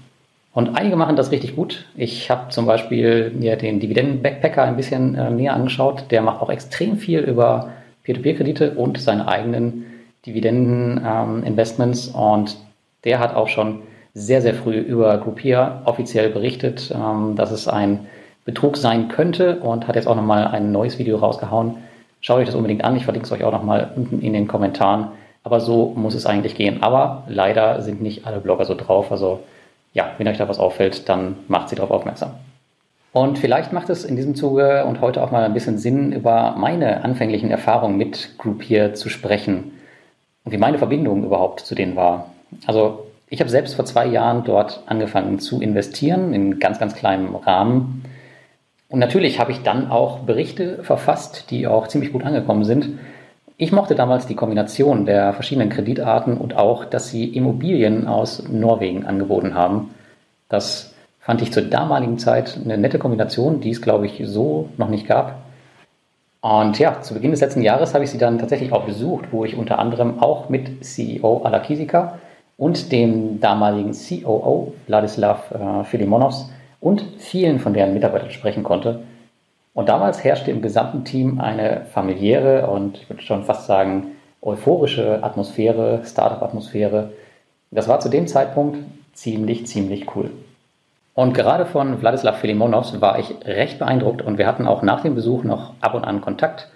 Und 0.53 0.77
einige 0.77 0.95
machen 0.95 1.15
das 1.15 1.31
richtig 1.31 1.55
gut. 1.55 1.85
Ich 1.95 2.29
habe 2.29 2.49
zum 2.49 2.67
Beispiel 2.67 3.31
mir 3.31 3.55
den 3.55 3.79
Dividenden-Backpacker 3.79 4.61
ein 4.63 4.75
bisschen 4.75 5.15
äh, 5.15 5.31
näher 5.31 5.53
angeschaut. 5.53 6.05
Der 6.11 6.21
macht 6.21 6.41
auch 6.41 6.49
extrem 6.51 6.97
viel 6.97 7.19
über 7.21 7.71
Peer-to-Peer-Kredite 8.03 8.71
und 8.71 8.99
seine 8.99 9.27
eigenen 9.27 9.85
Dividenden-Investments. 10.27 12.09
Ähm, 12.09 12.15
und 12.15 12.57
der 13.03 13.19
hat 13.19 13.35
auch 13.35 13.47
schon 13.47 13.81
sehr, 14.13 14.41
sehr 14.41 14.53
früh 14.53 14.77
über 14.77 15.17
Groupier 15.17 15.81
offiziell 15.85 16.29
berichtet, 16.29 16.93
ähm, 16.95 17.35
dass 17.35 17.51
es 17.51 17.67
ein 17.67 18.07
Betrug 18.45 18.77
sein 18.77 19.07
könnte 19.07 19.59
und 19.59 19.87
hat 19.87 19.95
jetzt 19.95 20.07
auch 20.07 20.15
nochmal 20.15 20.47
ein 20.47 20.71
neues 20.71 20.99
Video 20.99 21.17
rausgehauen. 21.17 21.77
Schaut 22.21 22.39
euch 22.39 22.45
das 22.45 22.55
unbedingt 22.55 22.83
an. 22.83 22.95
Ich 22.95 23.05
verlinke 23.05 23.25
es 23.25 23.31
euch 23.31 23.43
auch 23.43 23.51
nochmal 23.51 23.91
unten 23.95 24.21
in 24.21 24.33
den 24.33 24.47
Kommentaren. 24.47 25.07
Aber 25.43 25.59
so 25.59 25.93
muss 25.95 26.13
es 26.13 26.25
eigentlich 26.25 26.55
gehen. 26.55 26.83
Aber 26.83 27.23
leider 27.27 27.81
sind 27.81 28.01
nicht 28.01 28.27
alle 28.27 28.39
Blogger 28.39 28.65
so 28.65 28.75
drauf. 28.75 29.11
Also 29.11 29.39
ja, 29.93 30.11
wenn 30.17 30.27
euch 30.27 30.37
da 30.37 30.49
was 30.49 30.59
auffällt, 30.59 31.07
dann 31.07 31.37
macht 31.47 31.69
sie 31.69 31.75
darauf 31.75 31.91
aufmerksam. 31.91 32.31
Und 33.13 33.37
vielleicht 33.37 33.71
macht 33.71 33.89
es 33.89 34.05
in 34.05 34.15
diesem 34.15 34.33
Zuge 34.33 34.85
und 34.85 34.99
heute 34.99 35.23
auch 35.23 35.29
mal 35.29 35.43
ein 35.43 35.53
bisschen 35.53 35.77
Sinn, 35.77 36.11
über 36.11 36.55
meine 36.57 37.03
anfänglichen 37.03 37.51
Erfahrungen 37.51 37.95
mit 37.95 38.39
Groupier 38.39 38.95
zu 38.95 39.07
sprechen 39.09 39.71
und 40.43 40.51
wie 40.51 40.57
meine 40.57 40.79
Verbindung 40.79 41.23
überhaupt 41.23 41.59
zu 41.59 41.75
denen 41.75 41.95
war. 41.95 42.31
Also 42.65 43.05
ich 43.29 43.39
habe 43.39 43.51
selbst 43.51 43.75
vor 43.75 43.85
zwei 43.85 44.07
Jahren 44.07 44.43
dort 44.43 44.81
angefangen 44.87 45.39
zu 45.39 45.61
investieren, 45.61 46.33
in 46.33 46.59
ganz, 46.59 46.79
ganz 46.79 46.95
kleinem 46.95 47.35
Rahmen. 47.35 48.03
Und 48.89 48.99
natürlich 48.99 49.39
habe 49.39 49.51
ich 49.51 49.61
dann 49.61 49.89
auch 49.89 50.19
Berichte 50.19 50.83
verfasst, 50.83 51.51
die 51.51 51.67
auch 51.67 51.87
ziemlich 51.87 52.11
gut 52.13 52.23
angekommen 52.23 52.63
sind. 52.63 52.99
Ich 53.57 53.71
mochte 53.71 53.93
damals 53.93 54.25
die 54.25 54.35
Kombination 54.35 55.05
der 55.05 55.33
verschiedenen 55.33 55.69
Kreditarten 55.69 56.37
und 56.37 56.55
auch, 56.55 56.85
dass 56.85 57.09
sie 57.09 57.25
Immobilien 57.25 58.07
aus 58.07 58.47
Norwegen 58.49 59.05
angeboten 59.05 59.53
haben. 59.53 59.91
Das 60.49 60.93
fand 61.19 61.41
ich 61.41 61.53
zur 61.53 61.63
damaligen 61.63 62.17
Zeit 62.17 62.59
eine 62.63 62.77
nette 62.77 62.97
Kombination, 62.97 63.61
die 63.61 63.69
es, 63.69 63.81
glaube 63.81 64.07
ich, 64.07 64.21
so 64.25 64.69
noch 64.77 64.89
nicht 64.89 65.07
gab. 65.07 65.43
Und 66.41 66.77
ja, 66.79 66.99
zu 67.01 67.13
Beginn 67.13 67.31
des 67.31 67.41
letzten 67.41 67.61
Jahres 67.61 67.93
habe 67.93 68.03
ich 68.03 68.09
sie 68.09 68.17
dann 68.17 68.39
tatsächlich 68.39 68.73
auch 68.73 68.85
besucht, 68.85 69.25
wo 69.31 69.45
ich 69.45 69.55
unter 69.55 69.79
anderem 69.79 70.19
auch 70.19 70.49
mit 70.49 70.83
CEO 70.83 71.43
Alakisika 71.43 72.19
und 72.57 72.91
dem 72.91 73.39
damaligen 73.39 73.93
COO 73.93 74.73
Vladislav 74.85 75.51
äh, 75.51 75.83
Filimonovs 75.85 76.49
und 76.81 77.05
vielen 77.19 77.59
von 77.59 77.73
deren 77.73 77.93
Mitarbeitern 77.93 78.31
sprechen 78.31 78.63
konnte. 78.63 79.03
Und 79.73 79.89
damals 79.89 80.23
herrschte 80.23 80.51
im 80.51 80.61
gesamten 80.61 81.03
Team 81.03 81.39
eine 81.39 81.85
familiäre 81.91 82.67
und 82.67 82.97
ich 82.97 83.09
würde 83.09 83.23
schon 83.23 83.43
fast 83.43 83.65
sagen 83.65 84.11
euphorische 84.41 85.23
Atmosphäre, 85.23 86.01
Startup-Atmosphäre. 86.05 87.11
Das 87.71 87.87
war 87.87 87.99
zu 87.99 88.09
dem 88.09 88.27
Zeitpunkt 88.27 88.77
ziemlich, 89.13 89.65
ziemlich 89.65 90.15
cool. 90.15 90.31
Und 91.15 91.33
gerade 91.33 91.65
von 91.65 92.01
Wladislav 92.01 92.39
Filimonovs 92.39 92.99
war 92.99 93.19
ich 93.19 93.35
recht 93.45 93.79
beeindruckt 93.79 94.21
und 94.21 94.37
wir 94.37 94.47
hatten 94.47 94.67
auch 94.67 94.81
nach 94.81 95.01
dem 95.01 95.15
Besuch 95.15 95.43
noch 95.43 95.73
ab 95.79 95.93
und 95.93 96.03
an 96.03 96.21
Kontakt. 96.21 96.69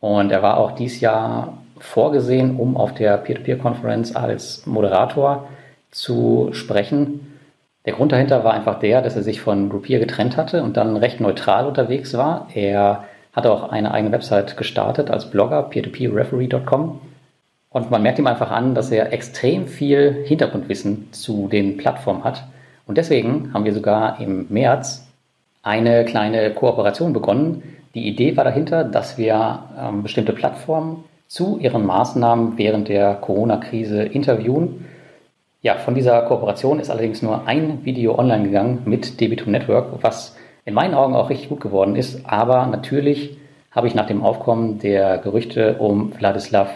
Und 0.00 0.30
er 0.30 0.42
war 0.42 0.58
auch 0.58 0.72
dieses 0.72 1.00
Jahr 1.00 1.58
vorgesehen, 1.78 2.58
um 2.58 2.76
auf 2.76 2.94
der 2.94 3.16
Peer-to-Peer-Konferenz 3.16 4.14
als 4.14 4.66
Moderator 4.66 5.48
zu 5.90 6.50
sprechen. 6.52 7.27
Der 7.88 7.94
Grund 7.94 8.12
dahinter 8.12 8.44
war 8.44 8.52
einfach 8.52 8.78
der, 8.80 9.00
dass 9.00 9.16
er 9.16 9.22
sich 9.22 9.40
von 9.40 9.70
Groupier 9.70 9.98
getrennt 9.98 10.36
hatte 10.36 10.62
und 10.62 10.76
dann 10.76 10.98
recht 10.98 11.22
neutral 11.22 11.64
unterwegs 11.64 12.12
war. 12.12 12.46
Er 12.52 13.04
hatte 13.32 13.50
auch 13.50 13.70
eine 13.70 13.92
eigene 13.92 14.12
Website 14.12 14.58
gestartet 14.58 15.10
als 15.10 15.30
Blogger, 15.30 15.62
peertopeerreferee.com. 15.62 17.00
Und 17.70 17.90
man 17.90 18.02
merkt 18.02 18.18
ihm 18.18 18.26
einfach 18.26 18.50
an, 18.50 18.74
dass 18.74 18.90
er 18.90 19.14
extrem 19.14 19.68
viel 19.68 20.22
Hintergrundwissen 20.26 21.10
zu 21.14 21.48
den 21.48 21.78
Plattformen 21.78 22.24
hat. 22.24 22.44
Und 22.86 22.98
deswegen 22.98 23.54
haben 23.54 23.64
wir 23.64 23.72
sogar 23.72 24.20
im 24.20 24.44
März 24.50 25.08
eine 25.62 26.04
kleine 26.04 26.50
Kooperation 26.50 27.14
begonnen. 27.14 27.62
Die 27.94 28.06
Idee 28.06 28.36
war 28.36 28.44
dahinter, 28.44 28.84
dass 28.84 29.16
wir 29.16 29.60
ähm, 29.80 30.02
bestimmte 30.02 30.34
Plattformen 30.34 31.04
zu 31.26 31.58
ihren 31.58 31.86
Maßnahmen 31.86 32.58
während 32.58 32.88
der 32.88 33.14
Corona-Krise 33.14 34.02
interviewen 34.02 34.84
ja, 35.60 35.74
von 35.76 35.94
dieser 35.94 36.22
Kooperation 36.22 36.78
ist 36.78 36.90
allerdings 36.90 37.22
nur 37.22 37.46
ein 37.46 37.84
Video 37.84 38.16
online 38.16 38.44
gegangen 38.44 38.82
mit 38.84 39.20
Debitum 39.20 39.52
Network, 39.52 40.02
was 40.02 40.36
in 40.64 40.74
meinen 40.74 40.94
Augen 40.94 41.16
auch 41.16 41.30
richtig 41.30 41.48
gut 41.48 41.60
geworden 41.60 41.96
ist. 41.96 42.20
Aber 42.26 42.66
natürlich 42.66 43.38
habe 43.72 43.88
ich 43.88 43.94
nach 43.94 44.06
dem 44.06 44.22
Aufkommen 44.22 44.78
der 44.78 45.18
Gerüchte 45.18 45.76
um 45.78 46.12
Vladislav 46.12 46.68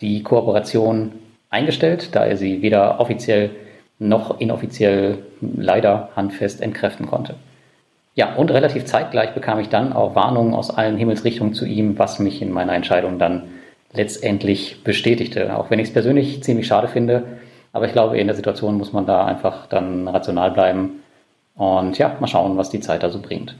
die 0.00 0.22
Kooperation 0.22 1.12
eingestellt, 1.50 2.14
da 2.14 2.24
er 2.24 2.36
sie 2.36 2.62
weder 2.62 3.00
offiziell 3.00 3.50
noch 3.98 4.40
inoffiziell 4.40 5.18
leider 5.40 6.10
handfest 6.14 6.60
entkräften 6.60 7.06
konnte. 7.06 7.34
Ja, 8.14 8.34
und 8.34 8.50
relativ 8.50 8.84
zeitgleich 8.84 9.30
bekam 9.30 9.58
ich 9.60 9.68
dann 9.68 9.92
auch 9.92 10.14
Warnungen 10.14 10.52
aus 10.52 10.70
allen 10.70 10.96
Himmelsrichtungen 10.96 11.54
zu 11.54 11.64
ihm, 11.64 11.98
was 11.98 12.18
mich 12.18 12.42
in 12.42 12.52
meiner 12.52 12.74
Entscheidung 12.74 13.18
dann 13.18 13.44
letztendlich 13.92 14.82
bestätigte. 14.84 15.56
Auch 15.56 15.70
wenn 15.70 15.78
ich 15.78 15.88
es 15.88 15.92
persönlich 15.92 16.42
ziemlich 16.42 16.66
schade 16.66 16.88
finde, 16.88 17.24
aber 17.72 17.86
ich 17.86 17.92
glaube, 17.92 18.18
in 18.18 18.26
der 18.26 18.36
Situation 18.36 18.76
muss 18.76 18.92
man 18.92 19.06
da 19.06 19.24
einfach 19.24 19.66
dann 19.66 20.08
rational 20.08 20.50
bleiben 20.50 21.02
und 21.56 21.98
ja, 21.98 22.16
mal 22.20 22.26
schauen, 22.26 22.56
was 22.56 22.70
die 22.70 22.80
Zeit 22.80 23.02
da 23.02 23.10
so 23.10 23.20
bringt. 23.20 23.56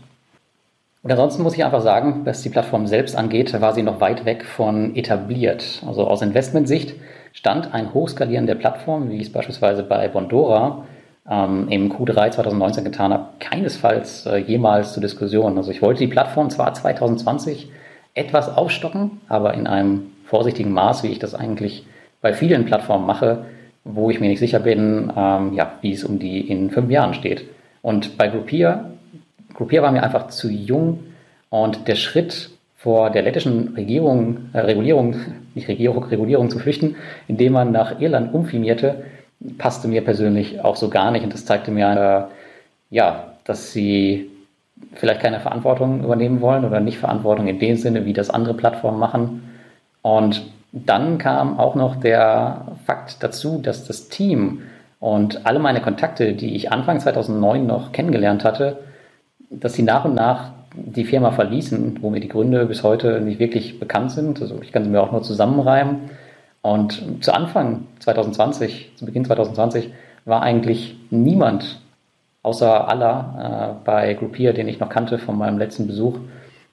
Und 1.02 1.12
ansonsten 1.12 1.42
muss 1.42 1.54
ich 1.54 1.64
einfach 1.64 1.80
sagen, 1.80 2.22
was 2.24 2.42
die 2.42 2.48
Plattform 2.48 2.86
selbst 2.86 3.16
angeht, 3.16 3.58
war 3.60 3.72
sie 3.72 3.82
noch 3.82 4.00
weit 4.00 4.24
weg 4.24 4.44
von 4.44 4.96
etabliert. 4.96 5.82
Also 5.86 6.06
aus 6.06 6.22
Investmentsicht 6.22 6.94
stand 7.32 7.72
ein 7.72 7.94
Hochskalieren 7.94 8.46
der 8.46 8.56
Plattform, 8.56 9.10
wie 9.10 9.16
ich 9.16 9.28
es 9.28 9.32
beispielsweise 9.32 9.84
bei 9.84 10.08
Bondora 10.08 10.84
ähm, 11.30 11.68
im 11.68 11.92
Q3 11.92 12.30
2019 12.30 12.84
getan 12.84 13.12
habe, 13.12 13.28
keinesfalls 13.38 14.26
äh, 14.26 14.38
jemals 14.38 14.92
zur 14.92 15.00
Diskussion. 15.00 15.56
Also 15.56 15.70
ich 15.70 15.82
wollte 15.82 16.00
die 16.00 16.08
Plattform 16.08 16.50
zwar 16.50 16.74
2020 16.74 17.70
etwas 18.14 18.54
aufstocken, 18.56 19.20
aber 19.28 19.54
in 19.54 19.66
einem 19.66 20.12
vorsichtigen 20.24 20.72
Maß, 20.72 21.04
wie 21.04 21.08
ich 21.08 21.18
das 21.18 21.34
eigentlich 21.34 21.86
bei 22.20 22.32
vielen 22.32 22.64
Plattformen 22.64 23.06
mache, 23.06 23.44
wo 23.90 24.10
ich 24.10 24.20
mir 24.20 24.28
nicht 24.28 24.38
sicher 24.38 24.60
bin, 24.60 25.10
ähm, 25.16 25.54
ja, 25.54 25.72
wie 25.80 25.92
es 25.92 26.04
um 26.04 26.18
die 26.18 26.40
in 26.40 26.70
fünf 26.70 26.90
Jahren 26.90 27.14
steht. 27.14 27.44
Und 27.82 28.18
bei 28.18 28.28
Groupier, 28.28 28.90
Groupier 29.54 29.82
war 29.82 29.92
mir 29.92 30.02
einfach 30.02 30.28
zu 30.28 30.50
jung 30.50 31.00
und 31.48 31.88
der 31.88 31.94
Schritt 31.94 32.50
vor 32.76 33.10
der 33.10 33.22
lettischen 33.22 33.74
Regierung, 33.74 34.50
äh, 34.52 34.60
Regulierung, 34.60 35.16
nicht 35.54 35.68
Regierung, 35.68 36.04
Regulierung 36.04 36.50
zu 36.50 36.58
flüchten, 36.58 36.96
indem 37.26 37.54
man 37.54 37.72
nach 37.72 38.00
Irland 38.00 38.34
umfirmierte, 38.34 39.04
passte 39.56 39.88
mir 39.88 40.02
persönlich 40.02 40.60
auch 40.60 40.76
so 40.76 40.90
gar 40.90 41.10
nicht. 41.10 41.24
Und 41.24 41.32
das 41.32 41.46
zeigte 41.46 41.70
mir, 41.70 42.28
äh, 42.30 42.94
ja, 42.94 43.32
dass 43.44 43.72
sie 43.72 44.30
vielleicht 44.94 45.20
keine 45.20 45.40
Verantwortung 45.40 46.04
übernehmen 46.04 46.40
wollen 46.40 46.64
oder 46.64 46.80
nicht 46.80 46.98
Verantwortung 46.98 47.48
in 47.48 47.58
dem 47.58 47.76
Sinne, 47.76 48.04
wie 48.04 48.12
das 48.12 48.30
andere 48.30 48.54
Plattformen 48.54 48.98
machen. 48.98 49.42
Und 50.02 50.42
dann 50.72 51.18
kam 51.18 51.58
auch 51.58 51.74
noch 51.74 51.96
der 51.96 52.76
Fakt 52.84 53.22
dazu, 53.22 53.58
dass 53.62 53.84
das 53.84 54.08
Team 54.08 54.62
und 55.00 55.46
alle 55.46 55.58
meine 55.58 55.80
Kontakte, 55.80 56.34
die 56.34 56.54
ich 56.54 56.72
Anfang 56.72 57.00
2009 57.00 57.66
noch 57.66 57.92
kennengelernt 57.92 58.44
hatte, 58.44 58.78
dass 59.50 59.74
sie 59.74 59.82
nach 59.82 60.04
und 60.04 60.14
nach 60.14 60.50
die 60.74 61.04
Firma 61.04 61.30
verließen, 61.30 61.98
wo 62.02 62.10
mir 62.10 62.20
die 62.20 62.28
Gründe 62.28 62.66
bis 62.66 62.82
heute 62.82 63.20
nicht 63.20 63.38
wirklich 63.38 63.80
bekannt 63.80 64.12
sind. 64.12 64.40
Also 64.40 64.60
ich 64.62 64.72
kann 64.72 64.84
sie 64.84 64.90
mir 64.90 65.00
auch 65.00 65.12
nur 65.12 65.22
zusammenreimen. 65.22 66.10
Und 66.60 67.24
zu 67.24 67.32
Anfang 67.32 67.86
2020, 68.00 68.92
zu 68.96 69.06
Beginn 69.06 69.24
2020, 69.24 69.90
war 70.24 70.42
eigentlich 70.42 70.96
niemand 71.10 71.80
außer 72.42 72.88
aller 72.88 73.78
äh, 73.80 73.84
bei 73.84 74.14
Groupier, 74.14 74.52
den 74.52 74.68
ich 74.68 74.80
noch 74.80 74.88
kannte 74.88 75.18
von 75.18 75.38
meinem 75.38 75.58
letzten 75.58 75.86
Besuch. 75.86 76.18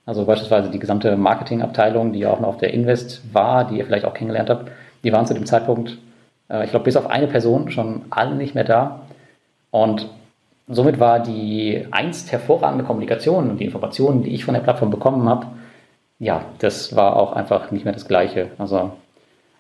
Also 0.06 0.26
beispielsweise 0.26 0.70
die 0.70 0.80
gesamte 0.80 1.18
Marketingabteilung, 1.18 2.14
die 2.14 2.20
ja 2.20 2.32
auch 2.32 2.40
noch 2.40 2.50
auf 2.50 2.58
der 2.58 2.74
Invest 2.74 3.22
war, 3.34 3.68
die 3.68 3.78
ihr 3.78 3.86
vielleicht 3.86 4.06
auch 4.06 4.14
kennengelernt 4.14 4.50
habt, 4.50 4.72
die 5.04 5.12
waren 5.12 5.26
zu 5.26 5.34
dem 5.34 5.46
Zeitpunkt, 5.46 5.98
äh, 6.50 6.66
ich 6.66 6.72
glaube, 6.72 6.86
bis 6.86 6.98
auf 6.98 7.10
eine 7.10 7.28
Person 7.28 7.72
schon 7.72 8.04
alle 8.12 8.36
nicht 8.36 8.56
mehr 8.56 8.64
da. 8.64 9.02
Und 9.72 10.08
somit 10.68 11.00
war 11.00 11.20
die 11.20 11.88
einst 11.92 12.32
hervorragende 12.32 12.86
Kommunikation 12.86 13.50
und 13.50 13.60
die 13.60 13.66
Informationen, 13.66 14.24
die 14.24 14.34
ich 14.34 14.46
von 14.46 14.54
der 14.54 14.62
Plattform 14.62 14.92
bekommen 14.92 15.28
habe, 15.28 15.48
ja, 16.20 16.46
das 16.60 16.96
war 16.96 17.18
auch 17.18 17.34
einfach 17.34 17.72
nicht 17.72 17.84
mehr 17.84 17.94
das 17.94 18.08
Gleiche. 18.08 18.52
Also 18.58 18.92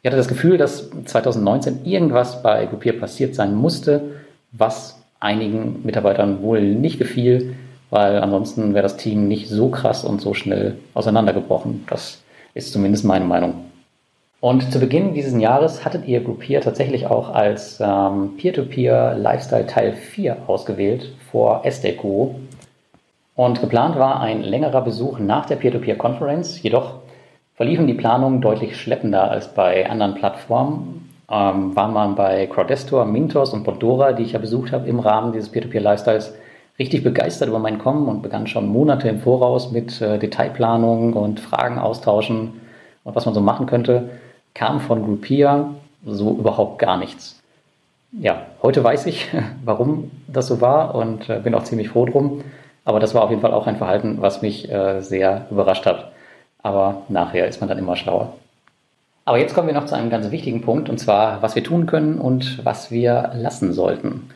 ich 0.02 0.08
hatte 0.08 0.18
das 0.18 0.28
Gefühl, 0.28 0.58
dass 0.58 0.90
2019 1.06 1.86
irgendwas 1.86 2.44
bei 2.44 2.66
Groupier 2.68 2.98
passiert 3.00 3.36
sein 3.36 3.56
musste, 3.56 4.22
was 4.52 5.04
einigen 5.20 5.82
Mitarbeitern 5.84 6.42
wohl 6.42 6.62
nicht 6.62 7.00
gefiel, 7.00 7.56
weil 7.96 8.20
ansonsten 8.20 8.74
wäre 8.74 8.84
das 8.84 8.98
Team 8.98 9.30
nicht 9.30 9.48
so 9.48 9.70
krass 9.70 10.04
und 10.04 10.20
so 10.20 10.34
schnell 10.34 10.76
auseinandergebrochen. 10.94 11.86
Das 11.90 12.22
ist 12.54 12.74
zumindest 12.74 13.06
meine 13.06 13.24
Meinung. 13.24 13.54
Und 14.42 14.70
zu 14.70 14.80
Beginn 14.80 15.14
dieses 15.14 15.40
Jahres 15.42 15.86
hattet 15.86 16.06
ihr 16.06 16.20
Groupier 16.20 16.60
tatsächlich 16.60 17.08
auch 17.08 17.34
als 17.34 17.80
ähm, 17.80 18.34
Peer-to-Peer 18.38 19.16
Lifestyle 19.18 19.66
Teil 19.66 19.94
4 19.94 20.38
ausgewählt 20.48 21.14
vor 21.32 21.62
Esteco. 21.64 22.36
Und 23.34 23.62
geplant 23.62 23.98
war 23.98 24.20
ein 24.20 24.44
längerer 24.44 24.82
Besuch 24.82 25.20
nach 25.20 25.46
der 25.46 25.56
Peer-to-Peer 25.56 25.98
Conference, 25.98 26.62
jedoch 26.62 26.96
verliefen 27.56 27.88
die 27.88 27.94
Planungen 27.94 28.42
deutlich 28.42 28.78
schleppender 28.78 29.32
als 29.32 29.48
bei 29.48 29.90
anderen 29.90 30.16
Plattformen 30.16 31.10
ähm, 31.32 31.76
war 31.76 31.88
man 31.88 32.16
bei 32.16 32.46
Crowdestor, 32.48 33.06
Mintos 33.06 33.54
und 33.54 33.64
Bondora, 33.64 34.14
die 34.14 34.24
ich 34.24 34.34
ja 34.34 34.40
besucht 34.40 34.72
habe 34.72 34.88
im 34.88 35.00
Rahmen 35.00 35.32
dieses 35.32 35.50
Peer-to-Peer-Lifestyles, 35.50 36.36
richtig 36.80 37.04
begeistert 37.04 37.50
über 37.50 37.60
mein 37.60 37.80
Kommen 37.80 38.08
und 38.08 38.22
begann 38.22 38.48
schon 38.48 38.68
Monate 38.68 39.08
im 39.08 39.20
Voraus 39.20 39.72
mit 39.72 40.02
äh, 40.02 40.20
Detailplanung 40.20 41.14
und 41.14 41.40
Fragen 41.40 41.80
austauschen 41.80 42.54
und 43.04 43.16
was 43.16 43.26
man 43.26 43.34
so 43.34 43.42
machen 43.42 43.66
könnte, 43.66 44.10
kam 44.54 44.80
von 44.80 45.04
Groupier 45.04 45.70
so 46.06 46.32
überhaupt 46.32 46.80
gar 46.80 46.98
nichts. 46.98 47.42
Ja, 48.12 48.46
heute 48.62 48.84
weiß 48.84 49.06
ich, 49.08 49.28
warum 49.64 50.12
das 50.28 50.48
so 50.48 50.62
war 50.62 50.96
und 50.96 51.30
äh, 51.30 51.40
bin 51.40 51.56
auch 51.56 51.64
ziemlich 51.64 51.90
froh 51.90 52.06
drum. 52.06 52.44
Aber 52.84 53.00
das 53.00 53.16
war 53.16 53.24
auf 53.24 53.30
jeden 53.32 53.42
Fall 53.42 53.54
auch 53.54 53.68
ein 53.68 53.78
Verhalten, 53.78 54.18
was 54.20 54.42
mich 54.42 54.72
äh, 54.72 55.02
sehr 55.02 55.48
überrascht 55.50 55.86
hat. 55.86 56.12
Aber 56.62 57.04
nachher 57.10 57.48
ist 57.48 57.60
man 57.60 57.70
dann 57.70 57.80
immer 57.80 57.96
schlauer. 57.96 58.34
Aber 59.26 59.40
jetzt 59.40 59.56
kommen 59.56 59.68
wir 59.68 59.74
noch 59.74 59.88
zu 59.88 59.96
einem 59.96 60.12
ganz 60.12 60.30
wichtigen 60.30 60.62
Punkt, 60.62 60.88
und 60.88 61.00
zwar, 61.00 61.42
was 61.42 61.56
wir 61.56 61.64
tun 61.64 61.88
können 61.88 62.20
und 62.20 62.64
was 62.64 62.92
wir 62.92 63.32
lassen 63.34 63.74
sollten. 63.74 64.30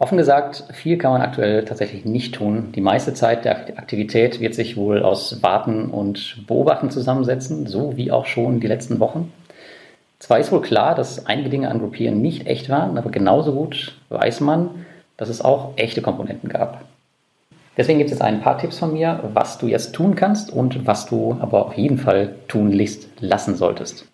Offen 0.00 0.16
gesagt, 0.16 0.64
viel 0.72 0.96
kann 0.96 1.10
man 1.10 1.22
aktuell 1.22 1.64
tatsächlich 1.64 2.04
nicht 2.04 2.36
tun. 2.36 2.70
Die 2.72 2.80
meiste 2.80 3.14
Zeit 3.14 3.44
der 3.44 3.56
Aktivität 3.78 4.38
wird 4.38 4.54
sich 4.54 4.76
wohl 4.76 5.02
aus 5.02 5.42
Warten 5.42 5.90
und 5.90 6.46
Beobachten 6.46 6.90
zusammensetzen, 6.90 7.66
so 7.66 7.96
wie 7.96 8.12
auch 8.12 8.26
schon 8.26 8.60
die 8.60 8.68
letzten 8.68 9.00
Wochen. 9.00 9.32
Zwar 10.20 10.38
ist 10.38 10.52
wohl 10.52 10.62
klar, 10.62 10.94
dass 10.94 11.26
einige 11.26 11.50
Dinge 11.50 11.68
an 11.68 11.80
Gruppieren 11.80 12.20
nicht 12.20 12.46
echt 12.46 12.68
waren, 12.68 12.96
aber 12.96 13.10
genauso 13.10 13.52
gut 13.52 13.96
weiß 14.08 14.40
man, 14.40 14.86
dass 15.16 15.28
es 15.28 15.40
auch 15.40 15.72
echte 15.76 16.00
Komponenten 16.00 16.48
gab. 16.48 16.84
Deswegen 17.76 17.98
gibt 17.98 18.10
es 18.10 18.18
jetzt 18.18 18.24
ein 18.24 18.40
paar 18.40 18.58
Tipps 18.58 18.78
von 18.78 18.92
mir, 18.92 19.20
was 19.32 19.58
du 19.58 19.66
jetzt 19.66 19.94
tun 19.94 20.14
kannst 20.14 20.52
und 20.52 20.86
was 20.86 21.06
du 21.06 21.36
aber 21.40 21.66
auf 21.66 21.74
jeden 21.74 21.98
Fall 21.98 22.34
tunlichst 22.48 23.08
lassen 23.20 23.56
solltest. 23.56 24.06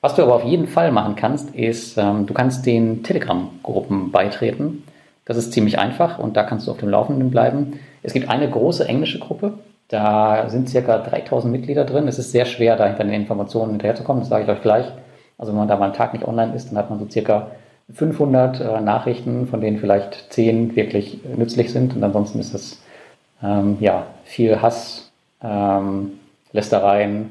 Was 0.00 0.16
du 0.16 0.22
aber 0.22 0.34
auf 0.34 0.44
jeden 0.44 0.66
Fall 0.66 0.90
machen 0.90 1.14
kannst, 1.14 1.54
ist, 1.54 1.96
ähm, 1.96 2.26
du 2.26 2.34
kannst 2.34 2.66
den 2.66 3.04
Telegram-Gruppen 3.04 4.10
beitreten. 4.10 4.82
Das 5.24 5.36
ist 5.36 5.52
ziemlich 5.52 5.78
einfach 5.78 6.18
und 6.18 6.36
da 6.36 6.42
kannst 6.42 6.66
du 6.66 6.70
auf 6.70 6.78
dem 6.78 6.88
Laufenden 6.88 7.30
bleiben. 7.30 7.78
Es 8.02 8.12
gibt 8.12 8.28
eine 8.28 8.50
große 8.50 8.86
englische 8.86 9.18
Gruppe, 9.18 9.54
da 9.88 10.48
sind 10.48 10.68
circa 10.68 10.98
3000 10.98 11.52
Mitglieder 11.52 11.84
drin. 11.84 12.08
Es 12.08 12.18
ist 12.18 12.32
sehr 12.32 12.46
schwer, 12.46 12.76
da 12.76 12.86
hinter 12.86 13.04
den 13.04 13.12
Informationen 13.12 13.72
hinterherzukommen, 13.72 14.22
das 14.22 14.30
sage 14.30 14.44
ich 14.44 14.50
euch 14.50 14.62
gleich. 14.62 14.86
Also 15.38 15.52
wenn 15.52 15.58
man 15.58 15.68
da 15.68 15.76
mal 15.76 15.86
einen 15.86 15.94
Tag 15.94 16.12
nicht 16.12 16.26
online 16.26 16.54
ist, 16.54 16.70
dann 16.70 16.78
hat 16.78 16.90
man 16.90 16.98
so 16.98 17.08
circa 17.08 17.48
500 17.92 18.60
äh, 18.60 18.80
Nachrichten, 18.80 19.46
von 19.46 19.60
denen 19.60 19.78
vielleicht 19.78 20.32
10 20.32 20.76
wirklich 20.76 21.20
nützlich 21.36 21.72
sind 21.72 21.94
und 21.94 22.02
ansonsten 22.02 22.38
ist 22.38 22.54
es 22.54 22.82
ähm, 23.42 23.76
ja, 23.80 24.06
viel 24.24 24.62
Hass, 24.62 25.10
ähm, 25.42 26.12
Lästereien, 26.52 27.30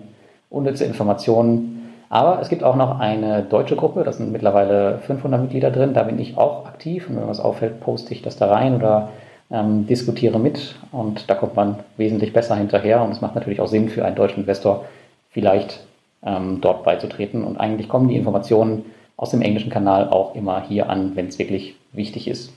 unnütze 0.49 0.85
Informationen 0.85 1.80
aber 2.11 2.41
es 2.41 2.49
gibt 2.49 2.61
auch 2.61 2.75
noch 2.75 2.99
eine 2.99 3.41
deutsche 3.41 3.77
Gruppe, 3.77 4.03
da 4.03 4.11
sind 4.11 4.33
mittlerweile 4.33 4.97
500 4.97 5.41
Mitglieder 5.41 5.71
drin, 5.71 5.93
da 5.93 6.03
bin 6.03 6.19
ich 6.19 6.37
auch 6.37 6.65
aktiv. 6.65 7.07
Und 7.07 7.15
wenn 7.15 7.25
was 7.29 7.39
auffällt, 7.39 7.79
poste 7.79 8.13
ich 8.13 8.21
das 8.21 8.35
da 8.35 8.47
rein 8.47 8.75
oder 8.75 9.11
ähm, 9.49 9.87
diskutiere 9.87 10.37
mit. 10.37 10.75
Und 10.91 11.29
da 11.29 11.35
kommt 11.35 11.55
man 11.55 11.77
wesentlich 11.95 12.33
besser 12.33 12.57
hinterher. 12.57 13.01
Und 13.01 13.11
es 13.11 13.21
macht 13.21 13.35
natürlich 13.35 13.61
auch 13.61 13.69
Sinn 13.69 13.87
für 13.87 14.03
einen 14.03 14.17
deutschen 14.17 14.41
Investor, 14.41 14.83
vielleicht 15.29 15.85
ähm, 16.21 16.59
dort 16.59 16.83
beizutreten. 16.83 17.45
Und 17.45 17.57
eigentlich 17.57 17.87
kommen 17.87 18.09
die 18.09 18.17
Informationen 18.17 18.83
aus 19.15 19.31
dem 19.31 19.41
englischen 19.41 19.71
Kanal 19.71 20.09
auch 20.09 20.35
immer 20.35 20.63
hier 20.67 20.89
an, 20.89 21.15
wenn 21.15 21.27
es 21.27 21.39
wirklich 21.39 21.75
wichtig 21.93 22.27
ist. 22.27 22.51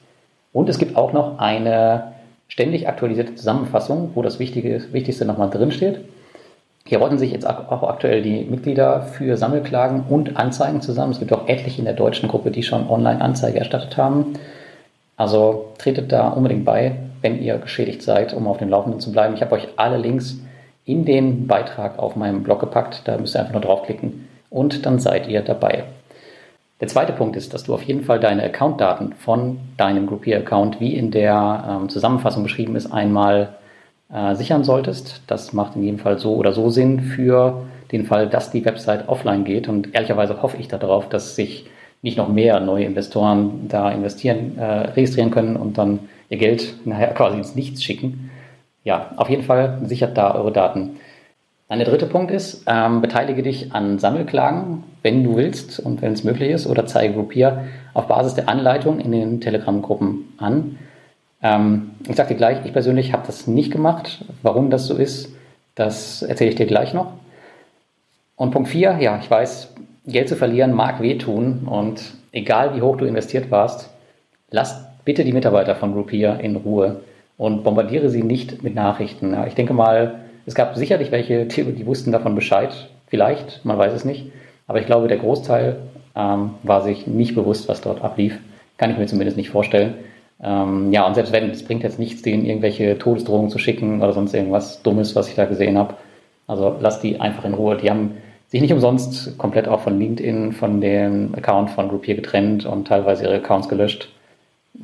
Und 0.53 0.69
es 0.69 0.81
gibt 0.81 0.97
auch 0.97 1.13
noch 1.13 1.39
eine 1.39 2.15
ständig 2.49 2.89
aktualisierte 2.89 3.37
Zusammenfassung, 3.37 4.11
wo 4.15 4.23
das 4.23 4.41
Wichtige, 4.41 4.83
Wichtigste 4.93 5.25
nochmal 5.25 5.51
drinsteht. 5.51 6.01
Hier 6.87 6.99
rotten 6.99 7.17
sich 7.17 7.33
jetzt 7.33 7.47
auch 7.47 7.83
aktuell 7.83 8.21
die 8.21 8.45
Mitglieder 8.45 9.03
für 9.03 9.39
Sammelklagen 9.39 10.05
und 10.09 10.37
Anzeigen 10.37 10.83
zusammen. 10.83 11.13
Es 11.13 11.19
gibt 11.19 11.33
auch 11.33 11.49
etliche 11.49 11.79
in 11.79 11.87
der 11.87 11.95
deutschen 11.95 12.29
Gruppe, 12.29 12.51
die 12.51 12.63
schon 12.63 12.91
online 12.91 13.23
Anzeige 13.23 13.59
erstattet 13.59 13.97
haben. 13.97 14.35
Also 15.17 15.73
tretet 15.79 16.13
da 16.13 16.29
unbedingt 16.29 16.67
bei, 16.67 16.97
wenn 17.23 17.41
ihr 17.41 17.57
geschädigt 17.57 18.03
seid, 18.03 18.35
um 18.35 18.47
auf 18.47 18.59
dem 18.59 18.69
Laufenden 18.69 19.01
zu 19.01 19.13
bleiben. 19.13 19.35
Ich 19.35 19.41
habe 19.41 19.55
euch 19.55 19.69
alle 19.77 19.97
Links 19.97 20.39
in 20.85 21.07
den 21.07 21.47
Beitrag 21.47 21.99
auf 21.99 22.17
meinem 22.17 22.43
Blog 22.43 22.61
gepackt. 22.61 23.03
Da 23.07 23.17
müsst 23.17 23.35
ihr 23.35 23.41
einfach 23.41 23.55
nur 23.55 23.63
draufklicken 23.63 24.29
und 24.51 24.85
dann 24.85 24.99
seid 24.99 25.27
ihr 25.27 25.41
dabei. 25.41 25.85
Der 26.83 26.89
zweite 26.89 27.15
Punkt 27.15 27.37
ist, 27.37 27.55
dass 27.55 27.65
du 27.65 27.73
auf 27.73 27.83
jeden 27.85 28.05
Fall 28.05 28.21
deine 28.21 28.43
Accountdaten 28.43 29.15
von 29.15 29.59
deinem 29.79 30.07
Groupier-Account, 30.07 30.81
wie 30.81 30.95
in 30.95 31.11
der 31.11 31.65
ähm, 31.67 31.89
Zusammenfassung 31.89 32.43
beschrieben 32.43 32.77
ist, 32.77 32.93
einmal 32.93 33.55
äh, 34.13 34.35
sichern 34.35 34.65
solltest. 34.65 35.23
Das 35.27 35.53
macht 35.53 35.77
in 35.77 35.83
jedem 35.83 35.99
Fall 35.99 36.19
so 36.19 36.35
oder 36.35 36.53
so 36.53 36.71
Sinn 36.71 37.01
für 37.01 37.65
den 37.93 38.07
Fall, 38.07 38.29
dass 38.29 38.51
die 38.51 38.65
Website 38.65 39.09
offline 39.09 39.45
geht. 39.45 39.69
Und 39.69 39.95
ehrlicherweise 39.95 40.43
hoffe 40.43 40.57
ich 40.59 40.69
darauf, 40.69 41.09
dass 41.09 41.37
sich 41.37 41.67
nicht 42.03 42.19
noch 42.19 42.29
mehr 42.29 42.61
neue 42.61 42.85
Investoren 42.85 43.67
da 43.69 43.91
investieren, 43.91 44.59
äh, 44.59 44.65
registrieren 44.65 45.31
können 45.31 45.57
und 45.57 45.79
dann 45.79 46.01
ihr 46.29 46.39
Geld 46.39 46.75
nachher 46.87 47.15
quasi 47.15 47.39
ins 47.39 47.55
Nichts 47.55 47.83
schicken. 47.83 48.31
Ja, 48.85 49.13
auf 49.17 49.31
jeden 49.31 49.43
Fall 49.45 49.79
sichert 49.85 50.19
da 50.19 50.35
eure 50.35 50.53
Daten. 50.53 50.97
Dann 51.69 51.79
der 51.79 51.89
dritte 51.89 52.07
Punkt 52.07 52.31
ist, 52.31 52.65
ähm, 52.67 53.01
beteilige 53.01 53.43
dich 53.43 53.73
an 53.73 53.99
Sammelklagen, 53.99 54.85
wenn 55.03 55.25
du 55.25 55.37
willst 55.37 55.81
und 55.81 56.03
wenn 56.03 56.13
es 56.13 56.23
möglich 56.23 56.51
ist, 56.51 56.67
oder 56.67 56.85
zeige 56.85 57.15
Gruppier 57.15 57.65
auf 57.95 58.07
Basis 58.07 58.35
der 58.35 58.51
Anleitung 58.51 59.01
in 59.01 59.11
den 59.11 59.41
Telegram-Gruppen 59.41 60.35
an. 60.37 60.79
Ähm, 61.45 61.91
ich 62.09 62.17
sage 62.17 62.31
dir 62.31 62.37
gleich, 62.37 62.65
ich 62.65 62.73
persönlich 62.73 63.13
habe 63.13 63.27
das 63.27 63.47
nicht 63.47 63.71
gemacht. 63.71 64.25
Warum 64.43 64.71
das 64.71 64.87
so 64.87 64.97
ist, 64.97 65.29
das 65.75 66.23
erzähle 66.23 66.51
ich 66.51 66.57
dir 66.57 66.67
gleich 66.67 66.95
noch. 66.95 67.13
Und 68.35 68.51
Punkt 68.51 68.69
4, 68.71 68.97
ja, 68.99 69.21
ich 69.23 69.31
weiß, 69.31 69.75
Geld 70.07 70.29
zu 70.29 70.37
verlieren 70.37 70.73
mag 70.73 71.01
wehtun 71.01 71.67
und 71.67 72.15
egal 72.33 72.75
wie 72.75 72.83
hoch 72.83 72.97
du 72.97 73.05
investiert 73.05 73.51
warst, 73.51 73.91
lass 74.51 74.85
bitte 75.05 75.25
die 75.25 75.33
Mitarbeiter 75.33 75.77
von 75.77 75.93
Groupier 75.93 76.41
in 76.41 76.57
Ruhe 76.57 77.03
und 77.37 77.63
bombardiere 77.63 78.09
sie 78.09 78.23
nicht 78.23 78.63
mit 78.63 78.75
Nachrichten. 78.75 79.33
Ja, 79.33 79.47
ich 79.47 79.55
denke 79.55 79.75
mal, 79.75 80.21
es 80.47 80.55
gab 80.55 80.77
sicherlich 80.77 81.11
welche, 81.11 81.47
die, 81.47 81.63
die, 81.63 81.87
wussten 81.87 82.11
davon 82.11 82.35
Bescheid, 82.35 82.89
vielleicht, 83.07 83.65
man 83.65 83.79
weiß 83.79 83.93
es 83.93 84.05
nicht, 84.05 84.33
aber 84.67 84.81
ich 84.81 84.87
glaube, 84.87 85.09
der 85.09 85.19
Großteil 85.19 85.77
ähm, 86.17 86.51
war 86.63 86.83
sich 86.83 87.07
nicht 87.07 87.35
bewusst, 87.35 87.69
was 87.69 87.81
dort 87.81 88.03
ablief. 88.03 88.39
Kann 88.77 88.91
ich 88.91 88.99
mir 88.99 89.07
zumindest 89.07 89.37
nicht 89.37 89.51
vorstellen. 89.51 89.95
Ähm, 90.43 90.93
ja, 90.93 91.07
und 91.07 91.15
selbst 91.15 91.33
wenn, 91.33 91.51
es 91.51 91.65
bringt 91.65 91.83
jetzt 91.83 91.99
nichts, 91.99 92.23
denen 92.23 92.45
irgendwelche 92.45 92.99
Todesdrohungen 92.99 93.51
zu 93.51 93.59
schicken 93.59 94.03
oder 94.03 94.13
sonst 94.13 94.35
irgendwas 94.35 94.83
Dummes, 94.83 95.15
was 95.15 95.29
ich 95.29 95.35
da 95.35 95.45
gesehen 95.45 95.79
habe. 95.79 95.95
Also 96.47 96.77
lasst 96.81 97.03
die 97.03 97.21
einfach 97.21 97.45
in 97.45 97.55
Ruhe. 97.55 97.77
Die 97.77 97.91
haben 97.91 98.17
sich 98.49 98.61
nicht 98.61 98.73
umsonst 98.73 99.39
komplett 99.39 99.69
auch 99.69 99.81
von 99.81 99.99
LinkedIn, 99.99 100.53
von 100.53 100.81
dem 100.81 101.35
Account 101.35 101.71
von 101.71 101.89
Groupier 101.89 102.15
getrennt 102.15 102.67
und 102.67 102.87
teilweise 102.87 103.25
ihre 103.25 103.37
Accounts 103.37 103.69
gelöscht. 103.69 104.11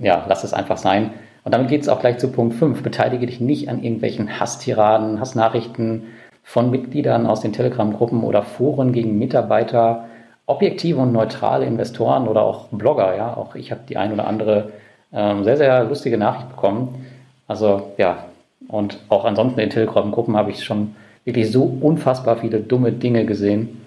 Ja, 0.00 0.24
lasst 0.28 0.44
es 0.44 0.54
einfach 0.54 0.78
sein. 0.78 1.10
Und 1.44 1.52
damit 1.52 1.68
geht 1.68 1.82
es 1.82 1.88
auch 1.88 2.00
gleich 2.00 2.18
zu 2.18 2.28
Punkt 2.28 2.54
5. 2.54 2.82
Beteilige 2.82 3.26
dich 3.26 3.40
nicht 3.40 3.68
an 3.68 3.82
irgendwelchen 3.82 4.40
Hasstiraden, 4.40 5.20
Hassnachrichten 5.20 6.04
von 6.42 6.70
Mitgliedern 6.70 7.26
aus 7.26 7.40
den 7.40 7.52
Telegram-Gruppen 7.52 8.24
oder 8.24 8.42
Foren 8.42 8.92
gegen 8.92 9.18
Mitarbeiter, 9.18 10.06
objektive 10.46 11.00
und 11.00 11.12
neutrale 11.12 11.64
Investoren 11.64 12.28
oder 12.28 12.42
auch 12.42 12.68
Blogger. 12.68 13.16
Ja, 13.16 13.36
auch 13.36 13.54
ich 13.54 13.70
habe 13.70 13.82
die 13.88 13.96
ein 13.96 14.12
oder 14.12 14.26
andere 14.26 14.70
ähm, 15.12 15.44
sehr, 15.44 15.56
sehr 15.56 15.84
lustige 15.84 16.18
Nachricht 16.18 16.50
bekommen. 16.50 17.06
Also 17.48 17.92
ja, 17.98 18.24
und 18.68 18.98
auch 19.08 19.24
ansonsten 19.24 19.60
in 19.60 19.70
Telegram-Gruppen 19.70 20.36
habe 20.36 20.50
ich 20.50 20.64
schon 20.64 20.94
wirklich 21.24 21.50
so 21.50 21.64
unfassbar 21.80 22.36
viele 22.36 22.60
dumme 22.60 22.92
Dinge 22.92 23.24
gesehen. 23.24 23.84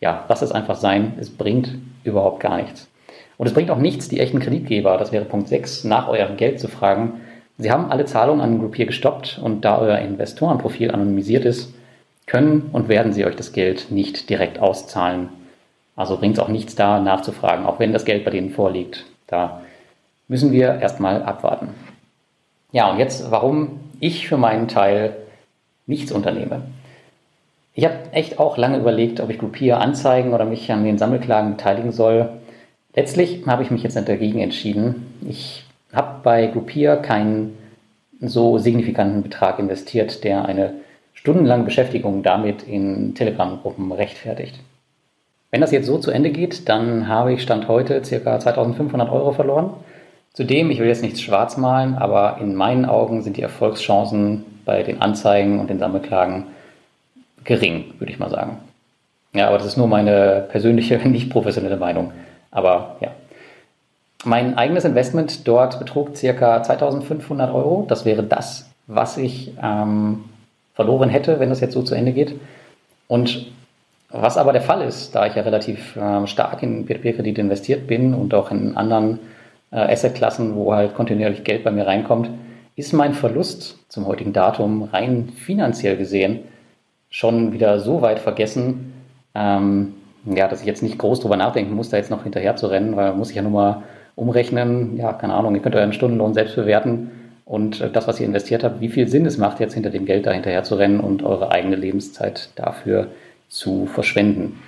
Ja, 0.00 0.24
lass 0.28 0.42
es 0.42 0.52
einfach 0.52 0.76
sein. 0.76 1.14
Es 1.18 1.30
bringt 1.30 1.74
überhaupt 2.04 2.40
gar 2.40 2.58
nichts. 2.58 2.88
Und 3.38 3.46
es 3.46 3.54
bringt 3.54 3.70
auch 3.70 3.78
nichts, 3.78 4.08
die 4.08 4.20
echten 4.20 4.40
Kreditgeber, 4.40 4.96
das 4.96 5.12
wäre 5.12 5.24
Punkt 5.24 5.48
6, 5.48 5.84
nach 5.84 6.08
eurem 6.08 6.36
Geld 6.36 6.58
zu 6.60 6.68
fragen. 6.68 7.20
Sie 7.58 7.70
haben 7.70 7.90
alle 7.90 8.04
Zahlungen 8.04 8.40
an 8.40 8.58
Groupier 8.58 8.86
gestoppt 8.86 9.40
und 9.42 9.64
da 9.64 9.78
euer 9.78 9.98
Investorenprofil 9.98 10.90
anonymisiert 10.90 11.44
ist, 11.44 11.74
können 12.26 12.70
und 12.72 12.88
werden 12.88 13.12
sie 13.12 13.24
euch 13.24 13.36
das 13.36 13.52
Geld 13.52 13.90
nicht 13.90 14.28
direkt 14.30 14.58
auszahlen. 14.58 15.28
Also 15.96 16.18
bringt 16.18 16.36
es 16.36 16.42
auch 16.42 16.48
nichts 16.48 16.74
da 16.74 17.00
nachzufragen, 17.00 17.64
auch 17.64 17.78
wenn 17.78 17.92
das 17.92 18.04
Geld 18.04 18.24
bei 18.24 18.30
denen 18.30 18.50
vorliegt. 18.50 19.06
Da 19.26 19.62
müssen 20.28 20.52
wir 20.52 20.80
erstmal 20.80 21.22
abwarten. 21.22 21.68
Ja, 22.72 22.90
und 22.90 22.98
jetzt, 22.98 23.30
warum 23.30 23.80
ich 24.00 24.28
für 24.28 24.36
meinen 24.36 24.68
Teil 24.68 25.16
nichts 25.86 26.12
unternehme. 26.12 26.62
Ich 27.74 27.84
habe 27.84 27.94
echt 28.12 28.38
auch 28.38 28.56
lange 28.56 28.78
überlegt, 28.78 29.20
ob 29.20 29.30
ich 29.30 29.38
Groupier 29.38 29.80
anzeigen 29.80 30.32
oder 30.32 30.44
mich 30.44 30.70
an 30.72 30.84
den 30.84 30.98
Sammelklagen 30.98 31.56
beteiligen 31.56 31.92
soll. 31.92 32.30
Letztlich 32.94 33.46
habe 33.46 33.62
ich 33.62 33.70
mich 33.70 33.82
jetzt 33.82 33.96
dagegen 33.96 34.40
entschieden. 34.40 35.14
Ich 35.28 35.64
habe 35.92 36.20
bei 36.22 36.46
Groupier 36.46 36.96
keinen 36.96 37.56
so 38.20 38.58
signifikanten 38.58 39.22
Betrag 39.22 39.58
investiert, 39.58 40.24
der 40.24 40.46
eine 40.46 40.74
stundenlange 41.12 41.64
Beschäftigung 41.64 42.22
damit 42.22 42.62
in 42.62 43.14
Telegram-Gruppen 43.14 43.92
rechtfertigt. 43.92 44.58
Wenn 45.50 45.60
das 45.60 45.70
jetzt 45.70 45.86
so 45.86 45.98
zu 45.98 46.10
Ende 46.10 46.30
geht, 46.30 46.68
dann 46.68 47.08
habe 47.08 47.32
ich 47.32 47.42
Stand 47.42 47.68
heute 47.68 48.00
ca. 48.00 48.40
2500 48.40 49.10
Euro 49.10 49.32
verloren. 49.32 49.74
Zudem, 50.36 50.70
ich 50.70 50.78
will 50.80 50.86
jetzt 50.86 51.00
nichts 51.00 51.22
schwarz 51.22 51.56
malen, 51.56 51.94
aber 51.94 52.36
in 52.42 52.54
meinen 52.54 52.84
Augen 52.84 53.22
sind 53.22 53.38
die 53.38 53.42
Erfolgschancen 53.42 54.44
bei 54.66 54.82
den 54.82 55.00
Anzeigen 55.00 55.60
und 55.60 55.70
den 55.70 55.78
Sammelklagen 55.78 56.48
gering, 57.44 57.94
würde 57.98 58.12
ich 58.12 58.18
mal 58.18 58.28
sagen. 58.28 58.58
Ja, 59.32 59.48
aber 59.48 59.56
das 59.56 59.66
ist 59.66 59.78
nur 59.78 59.88
meine 59.88 60.46
persönliche, 60.50 60.98
nicht 61.08 61.30
professionelle 61.30 61.78
Meinung. 61.78 62.12
Aber 62.50 62.96
ja. 63.00 63.12
Mein 64.26 64.58
eigenes 64.58 64.84
Investment 64.84 65.48
dort 65.48 65.78
betrug 65.78 66.12
ca. 66.12 66.62
2500 66.62 67.54
Euro. 67.54 67.86
Das 67.88 68.04
wäre 68.04 68.22
das, 68.22 68.68
was 68.86 69.16
ich 69.16 69.54
ähm, 69.62 70.24
verloren 70.74 71.08
hätte, 71.08 71.40
wenn 71.40 71.48
das 71.48 71.60
jetzt 71.60 71.72
so 71.72 71.80
zu 71.80 71.94
Ende 71.94 72.12
geht. 72.12 72.38
Und 73.08 73.46
was 74.10 74.36
aber 74.36 74.52
der 74.52 74.60
Fall 74.60 74.82
ist, 74.82 75.14
da 75.14 75.26
ich 75.26 75.34
ja 75.34 75.42
relativ 75.42 75.96
äh, 75.96 76.26
stark 76.26 76.62
in 76.62 76.84
Peer-to-Peer-Kredite 76.84 77.40
investiert 77.40 77.86
bin 77.86 78.12
und 78.12 78.34
auch 78.34 78.50
in 78.50 78.76
anderen 78.76 79.18
äh, 79.70 79.92
Assetklassen, 79.92 80.54
wo 80.54 80.74
halt 80.74 80.94
kontinuierlich 80.94 81.44
Geld 81.44 81.64
bei 81.64 81.70
mir 81.70 81.86
reinkommt, 81.86 82.30
ist 82.76 82.92
mein 82.92 83.14
Verlust 83.14 83.78
zum 83.88 84.06
heutigen 84.06 84.32
Datum 84.32 84.82
rein 84.82 85.30
finanziell 85.34 85.96
gesehen 85.96 86.40
schon 87.10 87.52
wieder 87.52 87.80
so 87.80 88.02
weit 88.02 88.18
vergessen, 88.18 88.92
ähm, 89.34 89.94
ja, 90.26 90.48
dass 90.48 90.60
ich 90.60 90.66
jetzt 90.66 90.82
nicht 90.82 90.98
groß 90.98 91.20
drüber 91.20 91.36
nachdenken 91.36 91.74
muss, 91.74 91.88
da 91.88 91.96
jetzt 91.96 92.10
noch 92.10 92.24
hinterher 92.24 92.56
zu 92.56 92.66
rennen, 92.66 92.96
weil 92.96 93.10
man 93.10 93.18
muss 93.18 93.30
ich 93.30 93.36
ja 93.36 93.42
nur 93.42 93.52
mal 93.52 93.82
umrechnen, 94.16 94.96
ja, 94.96 95.12
keine 95.12 95.34
Ahnung, 95.34 95.54
ihr 95.54 95.62
könnt 95.62 95.76
euren 95.76 95.92
Stundenlohn 95.92 96.34
selbst 96.34 96.56
bewerten 96.56 97.10
und 97.44 97.80
äh, 97.80 97.90
das, 97.90 98.08
was 98.08 98.20
ihr 98.20 98.26
investiert 98.26 98.64
habt, 98.64 98.80
wie 98.80 98.88
viel 98.88 99.08
Sinn 99.08 99.24
es 99.24 99.38
macht, 99.38 99.60
jetzt 99.60 99.74
hinter 99.74 99.90
dem 99.90 100.04
Geld 100.04 100.26
da 100.26 100.32
hinterher 100.32 100.64
zu 100.64 100.74
rennen 100.74 101.00
und 101.00 101.22
eure 101.22 101.52
eigene 101.52 101.76
Lebenszeit 101.76 102.50
dafür 102.56 103.08
zu 103.48 103.86
verschwenden. 103.86 104.58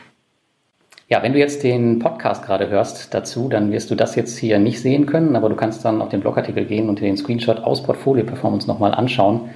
Ja, 1.10 1.22
wenn 1.22 1.32
du 1.32 1.38
jetzt 1.38 1.62
den 1.62 2.00
Podcast 2.00 2.44
gerade 2.44 2.68
hörst 2.68 3.14
dazu, 3.14 3.48
dann 3.48 3.72
wirst 3.72 3.90
du 3.90 3.94
das 3.94 4.14
jetzt 4.14 4.36
hier 4.36 4.58
nicht 4.58 4.80
sehen 4.80 5.06
können, 5.06 5.36
aber 5.36 5.48
du 5.48 5.56
kannst 5.56 5.82
dann 5.86 6.02
auf 6.02 6.10
den 6.10 6.20
Blogartikel 6.20 6.66
gehen 6.66 6.90
und 6.90 7.00
den 7.00 7.16
Screenshot 7.16 7.60
aus 7.60 7.82
Portfolio 7.82 8.26
Performance 8.26 8.68
nochmal 8.68 8.92
anschauen. 8.92 9.48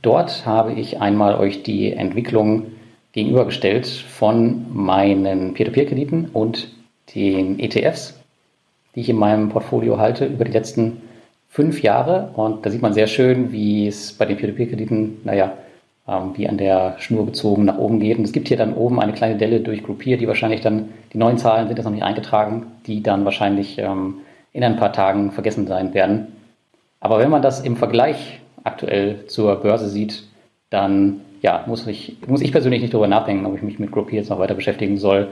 Dort 0.00 0.46
habe 0.46 0.74
ich 0.74 1.00
einmal 1.00 1.34
euch 1.34 1.64
die 1.64 1.92
Entwicklung 1.92 2.66
gegenübergestellt 3.10 3.88
von 3.88 4.66
meinen 4.72 5.54
Peer-to-Peer-Krediten 5.54 6.28
und 6.32 6.68
den 7.16 7.58
ETFs, 7.58 8.16
die 8.94 9.00
ich 9.00 9.08
in 9.08 9.16
meinem 9.16 9.48
Portfolio 9.48 9.98
halte 9.98 10.26
über 10.26 10.44
die 10.44 10.52
letzten 10.52 11.02
fünf 11.48 11.82
Jahre. 11.82 12.30
Und 12.36 12.64
da 12.64 12.70
sieht 12.70 12.80
man 12.80 12.94
sehr 12.94 13.08
schön, 13.08 13.50
wie 13.50 13.88
es 13.88 14.12
bei 14.12 14.24
den 14.24 14.36
Peer-to-Peer-Krediten, 14.36 15.22
naja, 15.24 15.52
ähm, 16.08 16.32
wie 16.34 16.48
an 16.48 16.58
der 16.58 16.96
Schnur 16.98 17.26
gezogen 17.26 17.64
nach 17.64 17.78
oben 17.78 18.00
geht. 18.00 18.18
Und 18.18 18.24
es 18.24 18.32
gibt 18.32 18.48
hier 18.48 18.56
dann 18.56 18.74
oben 18.74 19.00
eine 19.00 19.12
kleine 19.12 19.36
Delle 19.36 19.60
durch 19.60 19.82
Groupier, 19.82 20.16
die 20.16 20.28
wahrscheinlich 20.28 20.60
dann, 20.60 20.90
die 21.12 21.18
neuen 21.18 21.38
Zahlen 21.38 21.68
sind 21.68 21.76
jetzt 21.76 21.84
noch 21.84 21.92
nicht 21.92 22.04
eingetragen, 22.04 22.66
die 22.86 23.02
dann 23.02 23.24
wahrscheinlich 23.24 23.78
ähm, 23.78 24.18
in 24.52 24.64
ein 24.64 24.76
paar 24.76 24.92
Tagen 24.92 25.32
vergessen 25.32 25.66
sein 25.66 25.94
werden. 25.94 26.28
Aber 27.00 27.18
wenn 27.18 27.30
man 27.30 27.42
das 27.42 27.60
im 27.60 27.76
Vergleich 27.76 28.40
aktuell 28.64 29.26
zur 29.26 29.56
Börse 29.56 29.88
sieht, 29.88 30.24
dann 30.70 31.20
ja, 31.42 31.64
muss, 31.66 31.86
ich, 31.86 32.16
muss 32.26 32.40
ich 32.40 32.52
persönlich 32.52 32.80
nicht 32.80 32.94
darüber 32.94 33.08
nachdenken, 33.08 33.46
ob 33.46 33.56
ich 33.56 33.62
mich 33.62 33.78
mit 33.78 33.90
Groupier 33.90 34.20
jetzt 34.20 34.30
noch 34.30 34.38
weiter 34.38 34.54
beschäftigen 34.54 34.96
soll 34.96 35.28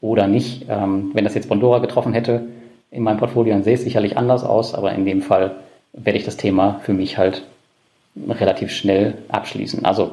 oder 0.00 0.26
nicht. 0.26 0.66
Ähm, 0.68 1.10
wenn 1.14 1.24
das 1.24 1.34
jetzt 1.34 1.48
Bondora 1.48 1.78
getroffen 1.78 2.12
hätte 2.12 2.42
in 2.90 3.02
meinem 3.02 3.18
Portfolio, 3.18 3.54
dann 3.54 3.62
sähe 3.62 3.74
es 3.74 3.84
sicherlich 3.84 4.18
anders 4.18 4.44
aus, 4.44 4.74
aber 4.74 4.92
in 4.92 5.04
dem 5.04 5.22
Fall 5.22 5.56
werde 5.92 6.18
ich 6.18 6.24
das 6.24 6.36
Thema 6.36 6.80
für 6.82 6.92
mich 6.92 7.18
halt 7.18 7.44
relativ 8.28 8.70
schnell 8.70 9.14
abschließen. 9.28 9.84
Also 9.84 10.12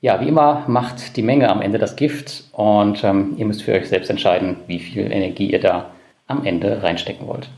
ja, 0.00 0.20
wie 0.20 0.28
immer 0.28 0.64
macht 0.66 1.16
die 1.16 1.22
Menge 1.22 1.50
am 1.50 1.60
Ende 1.60 1.78
das 1.78 1.96
Gift 1.96 2.44
und 2.52 3.04
ähm, 3.04 3.34
ihr 3.36 3.44
müsst 3.44 3.62
für 3.62 3.72
euch 3.72 3.88
selbst 3.88 4.08
entscheiden, 4.08 4.56
wie 4.66 4.78
viel 4.78 5.12
Energie 5.12 5.50
ihr 5.50 5.60
da 5.60 5.90
am 6.26 6.44
Ende 6.44 6.82
reinstecken 6.82 7.26
wollt. 7.26 7.50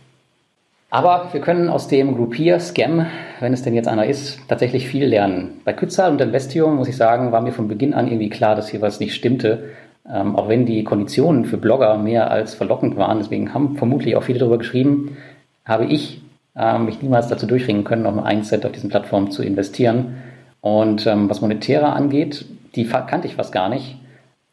Aber 0.91 1.29
wir 1.33 1.41
können 1.41 1.71
aus 1.71 1.89
dem 1.89 2.15
Groupier-Scam, 2.17 3.07
wenn 3.41 3.53
es 3.53 3.63
denn 3.63 3.75
jetzt 3.75 3.89
einer 3.89 4.07
ist, 4.07 4.41
tatsächlich 4.49 4.89
viel 4.89 5.07
lernen. 5.07 5.61
Bei 5.65 5.73
Kützal 5.73 6.11
und 6.11 6.21
Investio, 6.21 6.69
muss 6.69 6.89
ich 6.89 6.97
sagen, 6.97 7.33
war 7.33 7.41
mir 7.41 7.53
von 7.53 7.69
Beginn 7.69 7.95
an 7.95 8.09
irgendwie 8.09 8.29
klar, 8.29 8.57
dass 8.57 8.69
hier 8.69 8.83
was 8.83 9.01
nicht 9.01 9.15
stimmte. 9.15 9.71
Ähm, 10.07 10.37
auch 10.37 10.49
wenn 10.49 10.67
die 10.67 10.85
Konditionen 10.85 11.45
für 11.45 11.57
Blogger 11.57 11.97
mehr 11.97 12.31
als 12.31 12.55
verlockend 12.55 12.97
waren, 12.97 13.19
deswegen 13.19 13.55
haben 13.55 13.77
vermutlich 13.77 14.17
auch 14.17 14.25
viele 14.25 14.41
darüber 14.41 14.59
geschrieben, 14.59 15.17
habe 15.65 15.87
ich 15.87 16.21
äh, 16.57 16.79
mich 16.79 17.03
niemals 17.03 17.29
dazu 17.29 17.47
durchringen 17.47 17.85
können, 17.85 18.03
noch 18.03 18.25
einen 18.25 18.45
Cent 18.45 18.67
auf 18.67 18.73
diesen 18.73 18.91
Plattformen 18.91 19.31
zu 19.31 19.43
investieren. 19.43 20.23
Und 20.61 21.07
ähm, 21.07 21.29
was 21.29 21.41
monetäre 21.41 21.93
angeht, 21.93 22.45
die 22.75 22.87
kannte 22.87 23.27
ich 23.27 23.35
fast 23.35 23.53
gar 23.53 23.69
nicht. 23.69 23.97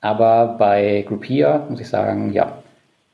Aber 0.02 0.56
bei 0.58 1.06
Groupier 1.08 1.66
muss 1.70 1.80
ich 1.80 1.90
sagen, 1.90 2.32
ja, 2.34 2.60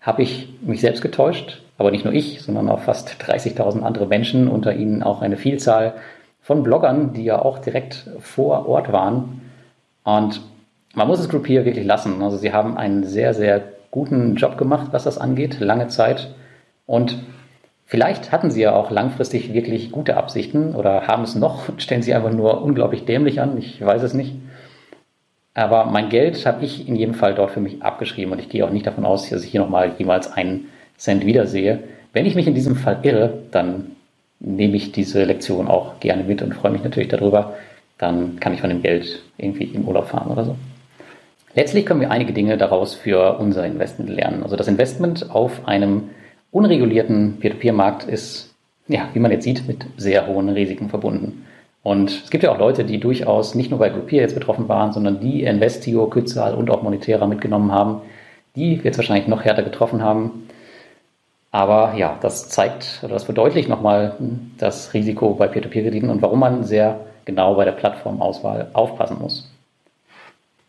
habe 0.01 0.21
ich 0.21 0.49
mich 0.61 0.81
selbst 0.81 1.01
getäuscht. 1.01 1.61
Aber 1.77 1.91
nicht 1.91 2.05
nur 2.05 2.13
ich, 2.13 2.41
sondern 2.41 2.69
auch 2.69 2.79
fast 2.79 3.09
30.000 3.21 3.81
andere 3.81 4.07
Menschen, 4.07 4.47
unter 4.47 4.73
ihnen 4.73 5.03
auch 5.03 5.21
eine 5.21 5.35
Vielzahl 5.35 5.95
von 6.41 6.63
Bloggern, 6.63 7.13
die 7.13 7.25
ja 7.25 7.41
auch 7.41 7.59
direkt 7.59 8.09
vor 8.19 8.67
Ort 8.67 8.93
waren. 8.93 9.41
Und 10.03 10.41
man 10.93 11.07
muss 11.07 11.19
es 11.19 11.27
Groupier 11.27 11.65
wirklich 11.65 11.85
lassen. 11.85 12.21
Also 12.21 12.37
sie 12.37 12.53
haben 12.53 12.77
einen 12.77 13.03
sehr, 13.03 13.33
sehr 13.33 13.61
guten 13.91 14.35
Job 14.35 14.57
gemacht, 14.57 14.89
was 14.91 15.03
das 15.03 15.17
angeht, 15.17 15.59
lange 15.59 15.87
Zeit. 15.87 16.33
Und 16.85 17.17
Vielleicht 17.95 18.33
hatten 18.33 18.51
sie 18.51 18.61
ja 18.61 18.75
auch 18.75 18.91
langfristig 18.91 19.53
wirklich 19.53 19.89
gute 19.89 20.17
Absichten 20.17 20.75
oder 20.75 21.07
haben 21.07 21.23
es 21.23 21.33
noch 21.33 21.69
und 21.69 21.81
stellen 21.81 22.01
sie 22.01 22.13
einfach 22.13 22.33
nur 22.33 22.61
unglaublich 22.61 23.05
dämlich 23.05 23.39
an. 23.39 23.57
Ich 23.57 23.79
weiß 23.79 24.03
es 24.03 24.13
nicht. 24.13 24.33
Aber 25.53 25.85
mein 25.85 26.09
Geld 26.09 26.45
habe 26.45 26.65
ich 26.65 26.89
in 26.89 26.97
jedem 26.97 27.13
Fall 27.13 27.35
dort 27.35 27.51
für 27.51 27.61
mich 27.61 27.81
abgeschrieben 27.83 28.33
und 28.33 28.39
ich 28.39 28.49
gehe 28.49 28.65
auch 28.65 28.69
nicht 28.69 28.85
davon 28.85 29.05
aus, 29.05 29.29
dass 29.29 29.45
ich 29.45 29.51
hier 29.51 29.61
nochmal 29.61 29.93
jemals 29.97 30.29
einen 30.33 30.65
Cent 30.97 31.25
wiedersehe. 31.25 31.83
Wenn 32.11 32.25
ich 32.25 32.35
mich 32.35 32.47
in 32.47 32.53
diesem 32.53 32.75
Fall 32.75 32.99
irre, 33.03 33.31
dann 33.51 33.91
nehme 34.41 34.75
ich 34.75 34.91
diese 34.91 35.23
Lektion 35.23 35.69
auch 35.69 36.01
gerne 36.01 36.25
mit 36.25 36.41
und 36.41 36.53
freue 36.53 36.73
mich 36.73 36.83
natürlich 36.83 37.07
darüber. 37.07 37.53
Dann 37.97 38.41
kann 38.41 38.53
ich 38.53 38.59
von 38.59 38.71
dem 38.71 38.81
Geld 38.81 39.21
irgendwie 39.37 39.63
in 39.63 39.85
Urlaub 39.85 40.07
fahren 40.07 40.29
oder 40.29 40.43
so. 40.43 40.57
Letztlich 41.53 41.85
können 41.85 42.01
wir 42.01 42.11
einige 42.11 42.33
Dinge 42.33 42.57
daraus 42.57 42.93
für 42.93 43.39
unser 43.39 43.65
Investment 43.65 44.09
lernen. 44.09 44.43
Also 44.43 44.57
das 44.57 44.67
Investment 44.67 45.31
auf 45.33 45.65
einem 45.65 46.09
unregulierten 46.55 47.37
Peer-to-Peer-Markt 47.39 48.05
ist, 48.05 48.55
ja, 48.87 49.09
wie 49.11 49.19
man 49.19 49.31
jetzt 49.31 49.43
sieht, 49.43 49.67
mit 49.67 49.85
sehr 49.97 50.25
hohen 50.25 50.47
Risiken 50.47 50.87
verbunden. 50.89 51.45
Und 51.83 52.09
es 52.09 52.29
gibt 52.29 52.45
ja 52.45 52.51
auch 52.51 52.57
Leute, 52.57 52.85
die 52.85 52.97
durchaus 52.97 53.55
nicht 53.55 53.71
nur 53.71 53.79
bei 53.79 53.89
Groupier 53.89 54.21
jetzt 54.21 54.35
betroffen 54.35 54.69
waren, 54.69 54.93
sondern 54.93 55.19
die 55.19 55.43
Investio, 55.43 56.07
Kützal 56.07 56.55
und 56.55 56.71
auch 56.71 56.81
Monetera 56.81 57.27
mitgenommen 57.27 57.73
haben, 57.73 58.01
die 58.55 58.75
jetzt 58.75 58.97
wahrscheinlich 58.97 59.27
noch 59.27 59.43
härter 59.43 59.63
getroffen 59.63 60.01
haben. 60.01 60.47
Aber 61.51 61.93
ja, 61.95 62.17
das 62.21 62.47
zeigt 62.47 63.01
oder 63.03 63.13
das 63.13 63.25
verdeutlicht 63.25 63.67
nochmal 63.67 64.15
das 64.57 64.93
Risiko 64.93 65.33
bei 65.33 65.47
Peer-to-Peer-Krediten 65.47 66.09
und 66.09 66.21
warum 66.21 66.39
man 66.39 66.63
sehr 66.63 67.01
genau 67.25 67.55
bei 67.55 67.65
der 67.65 67.73
Plattformauswahl 67.73 68.69
aufpassen 68.71 69.17
muss. 69.19 69.51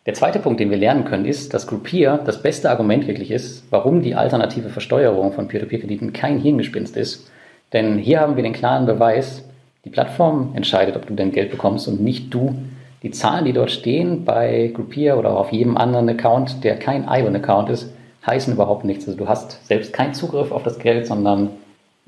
Der 0.07 0.13
zweite 0.13 0.39
Punkt, 0.39 0.61
den 0.61 0.71
wir 0.71 0.77
lernen 0.77 1.03
können, 1.03 1.25
ist, 1.25 1.53
dass 1.53 1.67
Groupier 1.67 2.21
das 2.25 2.41
beste 2.41 2.71
Argument 2.71 3.07
wirklich 3.07 3.29
ist, 3.29 3.65
warum 3.71 4.01
die 4.01 4.15
alternative 4.15 4.69
Versteuerung 4.69 5.33
von 5.33 5.49
Peer-to-Peer-Krediten 5.49 6.13
kein 6.13 6.39
Hirngespinst 6.39 6.95
ist. 6.95 7.29
Denn 7.73 7.97
hier 7.97 8.21
haben 8.21 8.37
wir 8.37 8.43
den 8.43 8.53
klaren 8.53 8.85
Beweis, 8.85 9.43
die 9.83 9.89
Plattform 9.89 10.51
entscheidet, 10.53 10.95
ob 10.95 11.05
du 11.07 11.13
dein 11.13 11.33
Geld 11.33 11.51
bekommst 11.51 11.89
und 11.89 12.01
nicht 12.01 12.33
du. 12.33 12.55
Die 13.03 13.11
Zahlen, 13.11 13.43
die 13.43 13.51
dort 13.51 13.69
stehen 13.69 14.23
bei 14.23 14.71
Groupier 14.73 15.17
oder 15.17 15.37
auf 15.37 15.51
jedem 15.51 15.75
anderen 15.75 16.07
Account, 16.07 16.63
der 16.63 16.79
kein 16.79 17.03
Ivan-Account 17.03 17.69
ist, 17.69 17.93
heißen 18.25 18.53
überhaupt 18.53 18.85
nichts. 18.85 19.05
Also 19.07 19.19
du 19.19 19.27
hast 19.27 19.67
selbst 19.67 19.91
keinen 19.91 20.13
Zugriff 20.13 20.53
auf 20.53 20.63
das 20.63 20.79
Geld, 20.79 21.05
sondern 21.05 21.49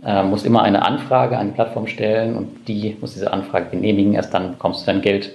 äh, 0.05 0.23
musst 0.23 0.45
immer 0.45 0.63
eine 0.63 0.83
Anfrage 0.83 1.37
an 1.37 1.47
die 1.47 1.53
Plattform 1.53 1.85
stellen 1.87 2.37
und 2.37 2.69
die 2.69 2.95
muss 3.01 3.11
diese 3.11 3.33
Anfrage 3.33 3.71
genehmigen. 3.71 4.13
Erst 4.13 4.33
dann 4.33 4.51
bekommst 4.51 4.83
du 4.83 4.85
dein 4.85 5.01
Geld. 5.01 5.31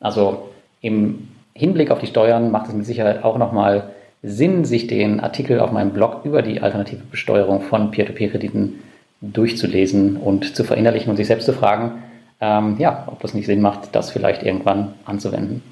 Also 0.00 0.48
im 0.80 1.28
Hinblick 1.60 1.90
auf 1.90 1.98
die 1.98 2.06
Steuern 2.06 2.50
macht 2.50 2.68
es 2.68 2.74
mit 2.74 2.86
Sicherheit 2.86 3.22
auch 3.22 3.36
nochmal 3.36 3.90
Sinn, 4.22 4.64
sich 4.64 4.86
den 4.86 5.20
Artikel 5.20 5.60
auf 5.60 5.72
meinem 5.72 5.90
Blog 5.90 6.22
über 6.24 6.40
die 6.42 6.60
alternative 6.60 7.02
Besteuerung 7.10 7.60
von 7.60 7.90
Peer-to-Peer-Krediten 7.90 8.80
durchzulesen 9.20 10.16
und 10.16 10.56
zu 10.56 10.64
verinnerlichen 10.64 11.10
und 11.10 11.16
sich 11.16 11.26
selbst 11.26 11.44
zu 11.44 11.52
fragen, 11.52 12.02
ähm, 12.40 12.76
ja, 12.78 13.04
ob 13.06 13.20
das 13.20 13.34
nicht 13.34 13.44
Sinn 13.44 13.60
macht, 13.60 13.94
das 13.94 14.10
vielleicht 14.10 14.42
irgendwann 14.42 14.94
anzuwenden. 15.04 15.62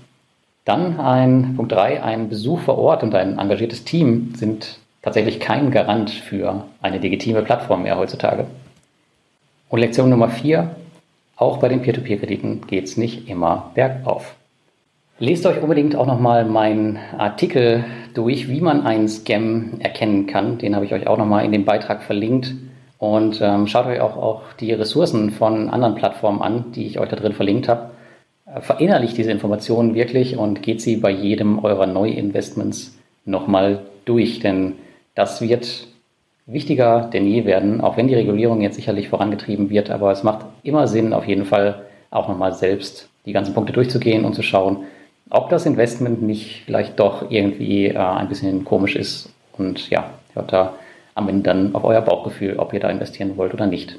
Dann 0.67 1.01
ein 1.01 1.55
Punkt 1.57 1.73
3, 1.73 2.03
ein 2.03 2.29
Besuch 2.29 2.61
vor 2.61 2.77
Ort 2.77 3.03
und 3.03 3.15
ein 3.15 3.39
engagiertes 3.39 3.85
Team 3.85 4.35
sind 4.37 4.79
tatsächlich 5.01 5.41
kein 5.41 5.71
Garant 5.71 6.11
für 6.11 6.65
eine 6.83 6.99
legitime 6.99 7.41
Plattform 7.43 7.85
mehr 7.85 7.97
heutzutage. 7.97 8.47
Und 9.71 9.81
Lektion 9.81 10.11
Nummer 10.11 10.29
4, 10.29 10.71
auch 11.37 11.57
bei 11.59 11.69
den 11.69 11.81
Peer-to-Peer-Krediten 11.81 12.67
geht 12.67 12.85
es 12.85 12.99
nicht 12.99 13.29
immer 13.29 13.71
bergauf. 13.75 14.35
Lest 15.21 15.47
euch 15.47 15.61
unbedingt 15.61 15.97
auch 15.97 16.07
nochmal 16.07 16.45
meinen 16.45 16.97
Artikel 17.19 17.85
durch, 18.15 18.49
wie 18.49 18.61
man 18.61 18.87
einen 18.87 19.09
Scam 19.09 19.73
erkennen 19.81 20.29
kann. 20.29 20.59
Den 20.59 20.77
habe 20.77 20.85
ich 20.85 20.95
euch 20.95 21.09
auch 21.09 21.19
nochmal 21.19 21.45
in 21.45 21.51
dem 21.51 21.65
Beitrag 21.65 22.05
verlinkt. 22.05 22.55
Und 22.99 23.41
ähm, 23.43 23.67
schaut 23.67 23.87
euch 23.87 24.01
auch, 24.01 24.17
auch 24.17 24.43
die 24.61 24.73
Ressourcen 24.73 25.33
von 25.33 25.71
anderen 25.71 25.97
Plattformen 25.97 26.41
an, 26.41 26.67
die 26.73 26.87
ich 26.87 27.01
euch 27.01 27.09
da 27.09 27.17
drin 27.17 27.33
verlinkt 27.33 27.69
habe. 27.69 27.91
Äh, 28.47 28.61
verinnerlicht 28.61 29.17
diese 29.17 29.33
Informationen 29.33 29.97
wirklich 29.97 30.37
und 30.37 30.63
geht 30.63 30.81
sie 30.81 30.97
bei 30.99 31.11
jedem 31.11 31.65
eurer 31.65 31.89
Neuinvestments 31.89 32.97
nochmal 33.25 33.81
durch. 34.05 34.39
Denn 34.39 34.75
das 35.17 35.41
wird 35.41 35.89
wichtiger 36.47 37.11
denn 37.13 37.27
je 37.27 37.45
werden, 37.45 37.81
auch 37.81 37.97
wenn 37.97 38.07
die 38.07 38.15
Regulierung 38.15 38.61
jetzt 38.61 38.77
sicherlich 38.77 39.09
vorangetrieben 39.09 39.69
wird. 39.69 39.91
Aber 39.91 40.13
es 40.13 40.23
macht 40.23 40.47
immer 40.63 40.87
Sinn, 40.87 41.13
auf 41.13 41.27
jeden 41.27 41.45
Fall 41.45 41.83
auch 42.11 42.29
nochmal 42.29 42.53
selbst 42.53 43.09
die 43.27 43.33
ganzen 43.33 43.53
Punkte 43.53 43.73
durchzugehen 43.73 44.25
und 44.25 44.35
zu 44.35 44.43
schauen, 44.43 44.87
ob 45.31 45.51
das 45.51 45.67
Investment 45.67 46.23
nicht 46.23 46.63
vielleicht 46.65 46.99
doch 46.99 47.31
irgendwie 47.31 47.89
äh, 47.89 47.99
ein 47.99 48.29
bisschen 48.29 48.65
komisch 48.65 48.97
ist. 48.97 49.31
Und 49.57 49.91
ja, 49.91 50.11
hört 50.35 50.53
da 50.53 50.75
am 51.15 51.29
Ende 51.29 51.43
dann 51.43 51.75
auf 51.75 51.85
euer 51.85 52.01
Bauchgefühl, 52.01 52.59
ob 52.59 52.73
ihr 52.73 52.81
da 52.81 52.89
investieren 52.89 53.37
wollt 53.37 53.53
oder 53.53 53.67
nicht. 53.67 53.99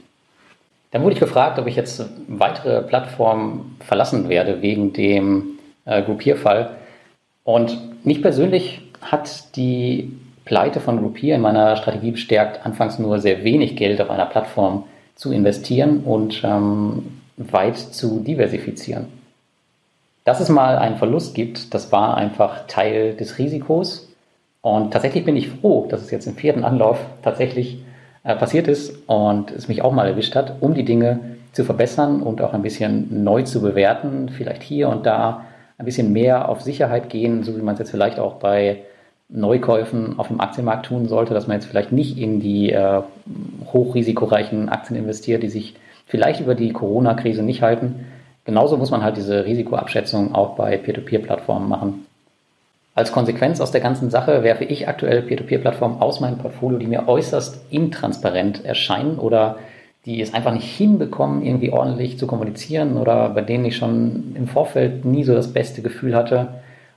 Dann 0.91 1.03
wurde 1.03 1.13
ich 1.13 1.19
gefragt, 1.19 1.59
ob 1.59 1.67
ich 1.67 1.75
jetzt 1.75 2.03
weitere 2.27 2.81
Plattformen 2.81 3.77
verlassen 3.79 4.29
werde 4.29 4.61
wegen 4.61 4.93
dem 4.93 5.59
äh, 5.85 6.01
Groupierfall. 6.01 6.77
Und 7.43 8.05
mich 8.05 8.21
persönlich 8.21 8.81
hat 9.01 9.55
die 9.55 10.17
Pleite 10.45 10.79
von 10.79 10.97
Groupier 10.97 11.35
in 11.35 11.41
meiner 11.41 11.75
Strategie 11.75 12.11
bestärkt, 12.11 12.65
anfangs 12.65 12.97
nur 12.97 13.19
sehr 13.19 13.43
wenig 13.43 13.75
Geld 13.75 14.01
auf 14.01 14.09
einer 14.09 14.25
Plattform 14.25 14.85
zu 15.15 15.31
investieren 15.31 15.99
und 16.05 16.41
ähm, 16.43 17.19
weit 17.37 17.77
zu 17.77 18.21
diversifizieren. 18.21 19.18
Dass 20.29 20.39
es 20.39 20.49
mal 20.49 20.77
einen 20.77 20.97
Verlust 20.97 21.33
gibt, 21.33 21.73
das 21.73 21.91
war 21.91 22.15
einfach 22.15 22.67
Teil 22.67 23.15
des 23.15 23.39
Risikos 23.39 24.13
und 24.61 24.93
tatsächlich 24.93 25.25
bin 25.25 25.35
ich 25.35 25.49
froh, 25.49 25.87
dass 25.89 26.03
es 26.03 26.11
jetzt 26.11 26.27
im 26.27 26.35
vierten 26.35 26.63
Anlauf 26.63 26.99
tatsächlich 27.23 27.83
äh, 28.23 28.35
passiert 28.35 28.67
ist 28.67 28.95
und 29.07 29.49
es 29.49 29.67
mich 29.67 29.81
auch 29.81 29.91
mal 29.91 30.07
erwischt 30.07 30.35
hat, 30.35 30.57
um 30.59 30.75
die 30.75 30.85
Dinge 30.85 31.19
zu 31.51 31.63
verbessern 31.63 32.21
und 32.21 32.43
auch 32.43 32.53
ein 32.53 32.61
bisschen 32.61 33.23
neu 33.23 33.41
zu 33.41 33.59
bewerten, 33.59 34.29
vielleicht 34.29 34.61
hier 34.61 34.89
und 34.89 35.07
da 35.07 35.45
ein 35.79 35.85
bisschen 35.85 36.13
mehr 36.13 36.47
auf 36.47 36.61
Sicherheit 36.61 37.09
gehen, 37.09 37.41
so 37.41 37.57
wie 37.57 37.63
man 37.63 37.73
es 37.73 37.79
jetzt 37.79 37.89
vielleicht 37.89 38.19
auch 38.19 38.35
bei 38.35 38.83
Neukäufen 39.29 40.19
auf 40.19 40.27
dem 40.27 40.41
Aktienmarkt 40.41 40.85
tun 40.85 41.07
sollte, 41.07 41.33
dass 41.33 41.47
man 41.47 41.57
jetzt 41.57 41.65
vielleicht 41.65 41.91
nicht 41.91 42.19
in 42.19 42.39
die 42.39 42.71
äh, 42.71 43.01
hochrisikoreichen 43.73 44.69
Aktien 44.69 44.99
investiert, 44.99 45.41
die 45.41 45.49
sich 45.49 45.73
vielleicht 46.05 46.39
über 46.39 46.53
die 46.53 46.71
Corona-Krise 46.71 47.41
nicht 47.41 47.63
halten. 47.63 48.05
Genauso 48.49 48.77
muss 48.77 48.89
man 48.89 49.03
halt 49.03 49.15
diese 49.15 49.45
Risikoabschätzung 49.45 50.33
auch 50.33 50.55
bei 50.55 50.75
Peer-to-Peer-Plattformen 50.75 51.69
machen. 51.69 52.07
Als 52.95 53.11
Konsequenz 53.11 53.61
aus 53.61 53.69
der 53.69 53.79
ganzen 53.79 54.09
Sache 54.09 54.41
werfe 54.41 54.63
ich 54.63 54.87
aktuell 54.87 55.21
Peer-to-Peer-Plattformen 55.21 56.01
aus 56.01 56.19
meinem 56.19 56.39
Portfolio, 56.39 56.79
die 56.79 56.87
mir 56.87 57.07
äußerst 57.07 57.71
intransparent 57.71 58.65
erscheinen 58.65 59.19
oder 59.19 59.57
die 60.07 60.19
es 60.19 60.33
einfach 60.33 60.51
nicht 60.51 60.65
hinbekommen, 60.65 61.45
irgendwie 61.45 61.71
ordentlich 61.71 62.17
zu 62.17 62.25
kommunizieren 62.25 62.97
oder 62.97 63.29
bei 63.29 63.41
denen 63.41 63.65
ich 63.65 63.77
schon 63.77 64.35
im 64.35 64.47
Vorfeld 64.47 65.05
nie 65.05 65.23
so 65.23 65.35
das 65.35 65.53
beste 65.53 65.83
Gefühl 65.83 66.15
hatte. 66.15 66.47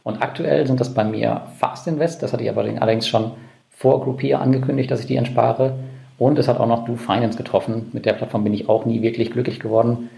Und 0.04 0.22
aktuell 0.22 0.66
sind 0.66 0.80
das 0.80 0.94
bei 0.94 1.04
mir 1.04 1.42
Fast 1.58 1.86
Invest, 1.86 2.22
das 2.22 2.32
hatte 2.32 2.44
ich 2.44 2.48
aber 2.48 2.62
allerdings 2.62 3.06
schon 3.06 3.32
vor 3.68 4.00
Groupier 4.00 4.40
angekündigt, 4.40 4.90
dass 4.90 5.00
ich 5.00 5.06
die 5.06 5.16
entspare. 5.16 5.74
Und 6.18 6.38
es 6.38 6.48
hat 6.48 6.58
auch 6.60 6.66
noch 6.66 6.86
Do 6.86 6.96
Finance 6.96 7.36
getroffen. 7.36 7.90
Mit 7.92 8.06
der 8.06 8.14
Plattform 8.14 8.42
bin 8.42 8.54
ich 8.54 8.70
auch 8.70 8.86
nie 8.86 9.02
wirklich 9.02 9.32
glücklich 9.32 9.60
geworden. 9.60 10.08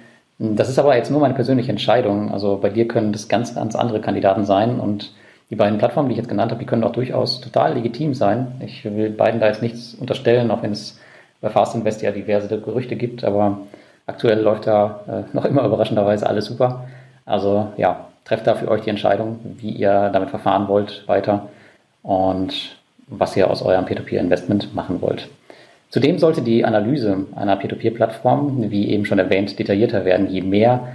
Das 0.52 0.68
ist 0.68 0.78
aber 0.78 0.96
jetzt 0.96 1.10
nur 1.10 1.20
meine 1.20 1.34
persönliche 1.34 1.70
Entscheidung. 1.70 2.32
Also 2.32 2.58
bei 2.58 2.68
dir 2.68 2.86
können 2.86 3.12
das 3.12 3.28
ganz, 3.28 3.54
ganz 3.54 3.74
andere 3.74 4.00
Kandidaten 4.00 4.44
sein 4.44 4.80
und 4.80 5.12
die 5.50 5.56
beiden 5.56 5.78
Plattformen, 5.78 6.08
die 6.08 6.14
ich 6.14 6.18
jetzt 6.18 6.28
genannt 6.28 6.50
habe, 6.50 6.60
die 6.60 6.66
können 6.66 6.84
auch 6.84 6.92
durchaus 6.92 7.40
total 7.40 7.74
legitim 7.74 8.14
sein. 8.14 8.60
Ich 8.60 8.84
will 8.84 9.10
beiden 9.10 9.40
da 9.40 9.46
jetzt 9.46 9.62
nichts 9.62 9.94
unterstellen, 9.94 10.50
auch 10.50 10.62
wenn 10.62 10.72
es 10.72 10.98
bei 11.40 11.50
Fast 11.50 11.74
Invest 11.74 12.02
ja 12.02 12.10
diverse 12.10 12.48
Gerüchte 12.60 12.96
gibt, 12.96 13.22
aber 13.24 13.58
aktuell 14.06 14.40
läuft 14.40 14.66
da 14.66 15.00
äh, 15.06 15.36
noch 15.36 15.44
immer 15.44 15.64
überraschenderweise 15.64 16.26
alles 16.26 16.46
super. 16.46 16.84
Also 17.26 17.68
ja, 17.76 18.06
trefft 18.24 18.46
da 18.46 18.54
für 18.54 18.68
euch 18.68 18.82
die 18.82 18.90
Entscheidung, 18.90 19.38
wie 19.58 19.70
ihr 19.70 20.10
damit 20.12 20.30
verfahren 20.30 20.68
wollt 20.68 21.06
weiter 21.06 21.48
und 22.02 22.76
was 23.06 23.36
ihr 23.36 23.50
aus 23.50 23.62
eurem 23.62 23.84
Peer-to-Peer-Investment 23.84 24.74
machen 24.74 25.00
wollt. 25.02 25.28
Zudem 25.94 26.18
sollte 26.18 26.42
die 26.42 26.64
Analyse 26.64 27.24
einer 27.36 27.54
Peer-to-Peer-Plattform, 27.54 28.68
wie 28.72 28.88
eben 28.90 29.04
schon 29.04 29.20
erwähnt, 29.20 29.56
detaillierter 29.56 30.04
werden, 30.04 30.28
je 30.28 30.40
mehr 30.40 30.88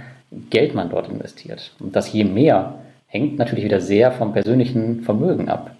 Geld 0.50 0.74
man 0.74 0.90
dort 0.90 1.08
investiert. 1.08 1.72
Und 1.80 1.96
das 1.96 2.12
je 2.12 2.24
mehr 2.24 2.74
hängt 3.06 3.38
natürlich 3.38 3.64
wieder 3.64 3.80
sehr 3.80 4.12
vom 4.12 4.34
persönlichen 4.34 5.00
Vermögen 5.00 5.48
ab. 5.48 5.70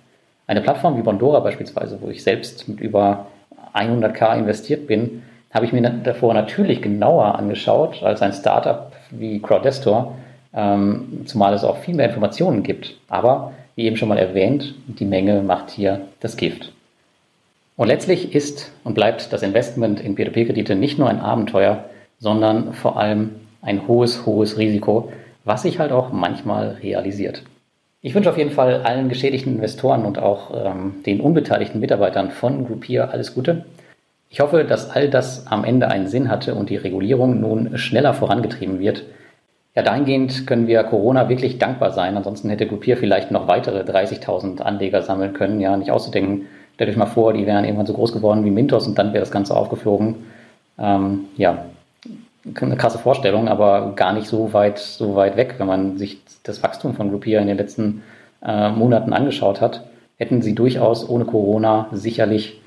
Eine 0.46 0.62
Plattform 0.62 0.96
wie 0.96 1.02
Bondora 1.02 1.40
beispielsweise, 1.40 1.98
wo 2.00 2.08
ich 2.08 2.22
selbst 2.22 2.66
mit 2.66 2.80
über 2.80 3.26
100k 3.74 4.38
investiert 4.38 4.86
bin, 4.86 5.22
habe 5.52 5.66
ich 5.66 5.74
mir 5.74 5.82
davor 5.82 6.32
natürlich 6.32 6.80
genauer 6.80 7.34
angeschaut 7.34 8.02
als 8.02 8.22
ein 8.22 8.32
Startup 8.32 8.90
wie 9.10 9.38
Crowdestor, 9.38 10.16
ähm, 10.54 11.26
zumal 11.26 11.52
es 11.52 11.62
auch 11.62 11.76
viel 11.76 11.94
mehr 11.94 12.08
Informationen 12.08 12.62
gibt. 12.62 12.96
Aber 13.10 13.52
wie 13.76 13.84
eben 13.84 13.98
schon 13.98 14.08
mal 14.08 14.16
erwähnt, 14.16 14.74
die 14.86 15.04
Menge 15.04 15.42
macht 15.42 15.68
hier 15.68 16.00
das 16.20 16.38
Gift. 16.38 16.72
Und 17.80 17.86
letztlich 17.86 18.34
ist 18.34 18.72
und 18.84 18.92
bleibt 18.92 19.32
das 19.32 19.42
Investment 19.42 20.00
in 20.00 20.14
P2P-Kredite 20.14 20.74
nicht 20.74 20.98
nur 20.98 21.08
ein 21.08 21.18
Abenteuer, 21.18 21.86
sondern 22.18 22.74
vor 22.74 22.98
allem 22.98 23.36
ein 23.62 23.88
hohes, 23.88 24.26
hohes 24.26 24.58
Risiko, 24.58 25.10
was 25.46 25.62
sich 25.62 25.78
halt 25.78 25.90
auch 25.90 26.12
manchmal 26.12 26.76
realisiert. 26.82 27.42
Ich 28.02 28.14
wünsche 28.14 28.28
auf 28.28 28.36
jeden 28.36 28.50
Fall 28.50 28.82
allen 28.82 29.08
geschädigten 29.08 29.54
Investoren 29.54 30.04
und 30.04 30.18
auch 30.18 30.50
ähm, 30.62 30.96
den 31.06 31.22
unbeteiligten 31.22 31.80
Mitarbeitern 31.80 32.32
von 32.32 32.66
Groupier 32.66 33.12
alles 33.12 33.32
Gute. 33.32 33.64
Ich 34.28 34.40
hoffe, 34.40 34.64
dass 34.64 34.90
all 34.90 35.08
das 35.08 35.46
am 35.46 35.64
Ende 35.64 35.88
einen 35.88 36.06
Sinn 36.06 36.28
hatte 36.28 36.56
und 36.56 36.68
die 36.68 36.76
Regulierung 36.76 37.40
nun 37.40 37.78
schneller 37.78 38.12
vorangetrieben 38.12 38.78
wird. 38.78 39.04
Ja, 39.74 39.82
dahingehend 39.82 40.46
können 40.46 40.66
wir 40.66 40.84
Corona 40.84 41.30
wirklich 41.30 41.56
dankbar 41.56 41.92
sein. 41.92 42.18
Ansonsten 42.18 42.50
hätte 42.50 42.66
Groupier 42.66 42.98
vielleicht 42.98 43.30
noch 43.30 43.48
weitere 43.48 43.90
30.000 43.90 44.60
Anleger 44.60 45.00
sammeln 45.00 45.32
können. 45.32 45.60
Ja, 45.60 45.74
nicht 45.78 45.90
auszudenken. 45.90 46.46
Stellt 46.80 46.92
euch 46.92 46.96
mal 46.96 47.04
vor, 47.04 47.34
die 47.34 47.44
wären 47.44 47.66
irgendwann 47.66 47.84
so 47.84 47.92
groß 47.92 48.14
geworden 48.14 48.42
wie 48.46 48.50
Mintos 48.50 48.86
und 48.86 48.98
dann 48.98 49.12
wäre 49.12 49.20
das 49.20 49.30
Ganze 49.30 49.54
aufgeflogen. 49.54 50.14
Ähm, 50.78 51.26
ja, 51.36 51.66
eine 52.58 52.76
krasse 52.76 52.96
Vorstellung, 52.96 53.48
aber 53.48 53.92
gar 53.96 54.14
nicht 54.14 54.26
so 54.26 54.54
weit, 54.54 54.78
so 54.78 55.14
weit 55.14 55.36
weg, 55.36 55.56
wenn 55.58 55.66
man 55.66 55.98
sich 55.98 56.22
das 56.42 56.62
Wachstum 56.62 56.94
von 56.94 57.10
Groupier 57.10 57.38
in 57.38 57.48
den 57.48 57.58
letzten 57.58 58.02
äh, 58.42 58.70
Monaten 58.70 59.12
angeschaut 59.12 59.60
hat, 59.60 59.82
hätten 60.16 60.40
sie 60.40 60.54
durchaus 60.54 61.06
ohne 61.06 61.26
Corona 61.26 61.88
sicherlich 61.92 62.58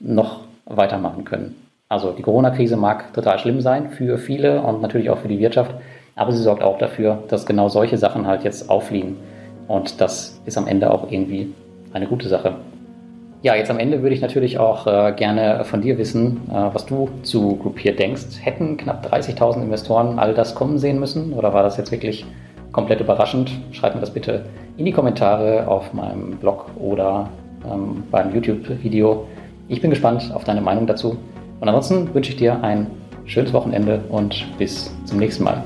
noch 0.00 0.40
weitermachen 0.66 1.24
können. 1.24 1.56
Also 1.88 2.12
die 2.12 2.20
Corona-Krise 2.20 2.76
mag 2.76 3.14
total 3.14 3.38
schlimm 3.38 3.62
sein 3.62 3.88
für 3.88 4.18
viele 4.18 4.60
und 4.60 4.82
natürlich 4.82 5.08
auch 5.08 5.20
für 5.20 5.28
die 5.28 5.38
Wirtschaft, 5.38 5.74
aber 6.14 6.32
sie 6.32 6.42
sorgt 6.42 6.62
auch 6.62 6.76
dafür, 6.76 7.22
dass 7.28 7.46
genau 7.46 7.70
solche 7.70 7.96
Sachen 7.96 8.26
halt 8.26 8.44
jetzt 8.44 8.68
auffliegen. 8.68 9.16
Und 9.66 10.02
das 10.02 10.42
ist 10.44 10.58
am 10.58 10.66
Ende 10.66 10.90
auch 10.90 11.10
irgendwie 11.10 11.54
eine 11.94 12.06
gute 12.06 12.28
Sache. 12.28 12.56
Ja, 13.42 13.56
jetzt 13.56 13.72
am 13.72 13.80
Ende 13.80 14.02
würde 14.02 14.14
ich 14.14 14.20
natürlich 14.20 14.58
auch 14.58 14.86
äh, 14.86 15.12
gerne 15.16 15.64
von 15.64 15.82
dir 15.82 15.98
wissen, 15.98 16.42
äh, 16.48 16.54
was 16.72 16.86
du 16.86 17.08
zu 17.24 17.56
Groupier 17.56 17.94
denkst. 17.96 18.38
Hätten 18.40 18.76
knapp 18.76 19.04
30.000 19.12 19.62
Investoren 19.62 20.20
all 20.20 20.32
das 20.32 20.54
kommen 20.54 20.78
sehen 20.78 21.00
müssen 21.00 21.32
oder 21.32 21.52
war 21.52 21.64
das 21.64 21.76
jetzt 21.76 21.90
wirklich 21.90 22.24
komplett 22.70 23.00
überraschend. 23.00 23.50
Schreib 23.72 23.96
mir 23.96 24.00
das 24.00 24.14
bitte 24.14 24.44
in 24.76 24.84
die 24.84 24.92
Kommentare 24.92 25.66
auf 25.66 25.92
meinem 25.92 26.36
Blog 26.36 26.66
oder 26.78 27.30
ähm, 27.68 28.04
beim 28.12 28.32
YouTube-Video. 28.32 29.26
Ich 29.68 29.80
bin 29.80 29.90
gespannt 29.90 30.30
auf 30.32 30.44
deine 30.44 30.60
Meinung 30.60 30.86
dazu. 30.86 31.16
Und 31.58 31.68
ansonsten 31.68 32.14
wünsche 32.14 32.30
ich 32.30 32.36
dir 32.36 32.62
ein 32.62 32.86
schönes 33.24 33.52
Wochenende 33.52 34.02
und 34.08 34.46
bis 34.56 34.94
zum 35.04 35.18
nächsten 35.18 35.42
Mal. 35.42 35.64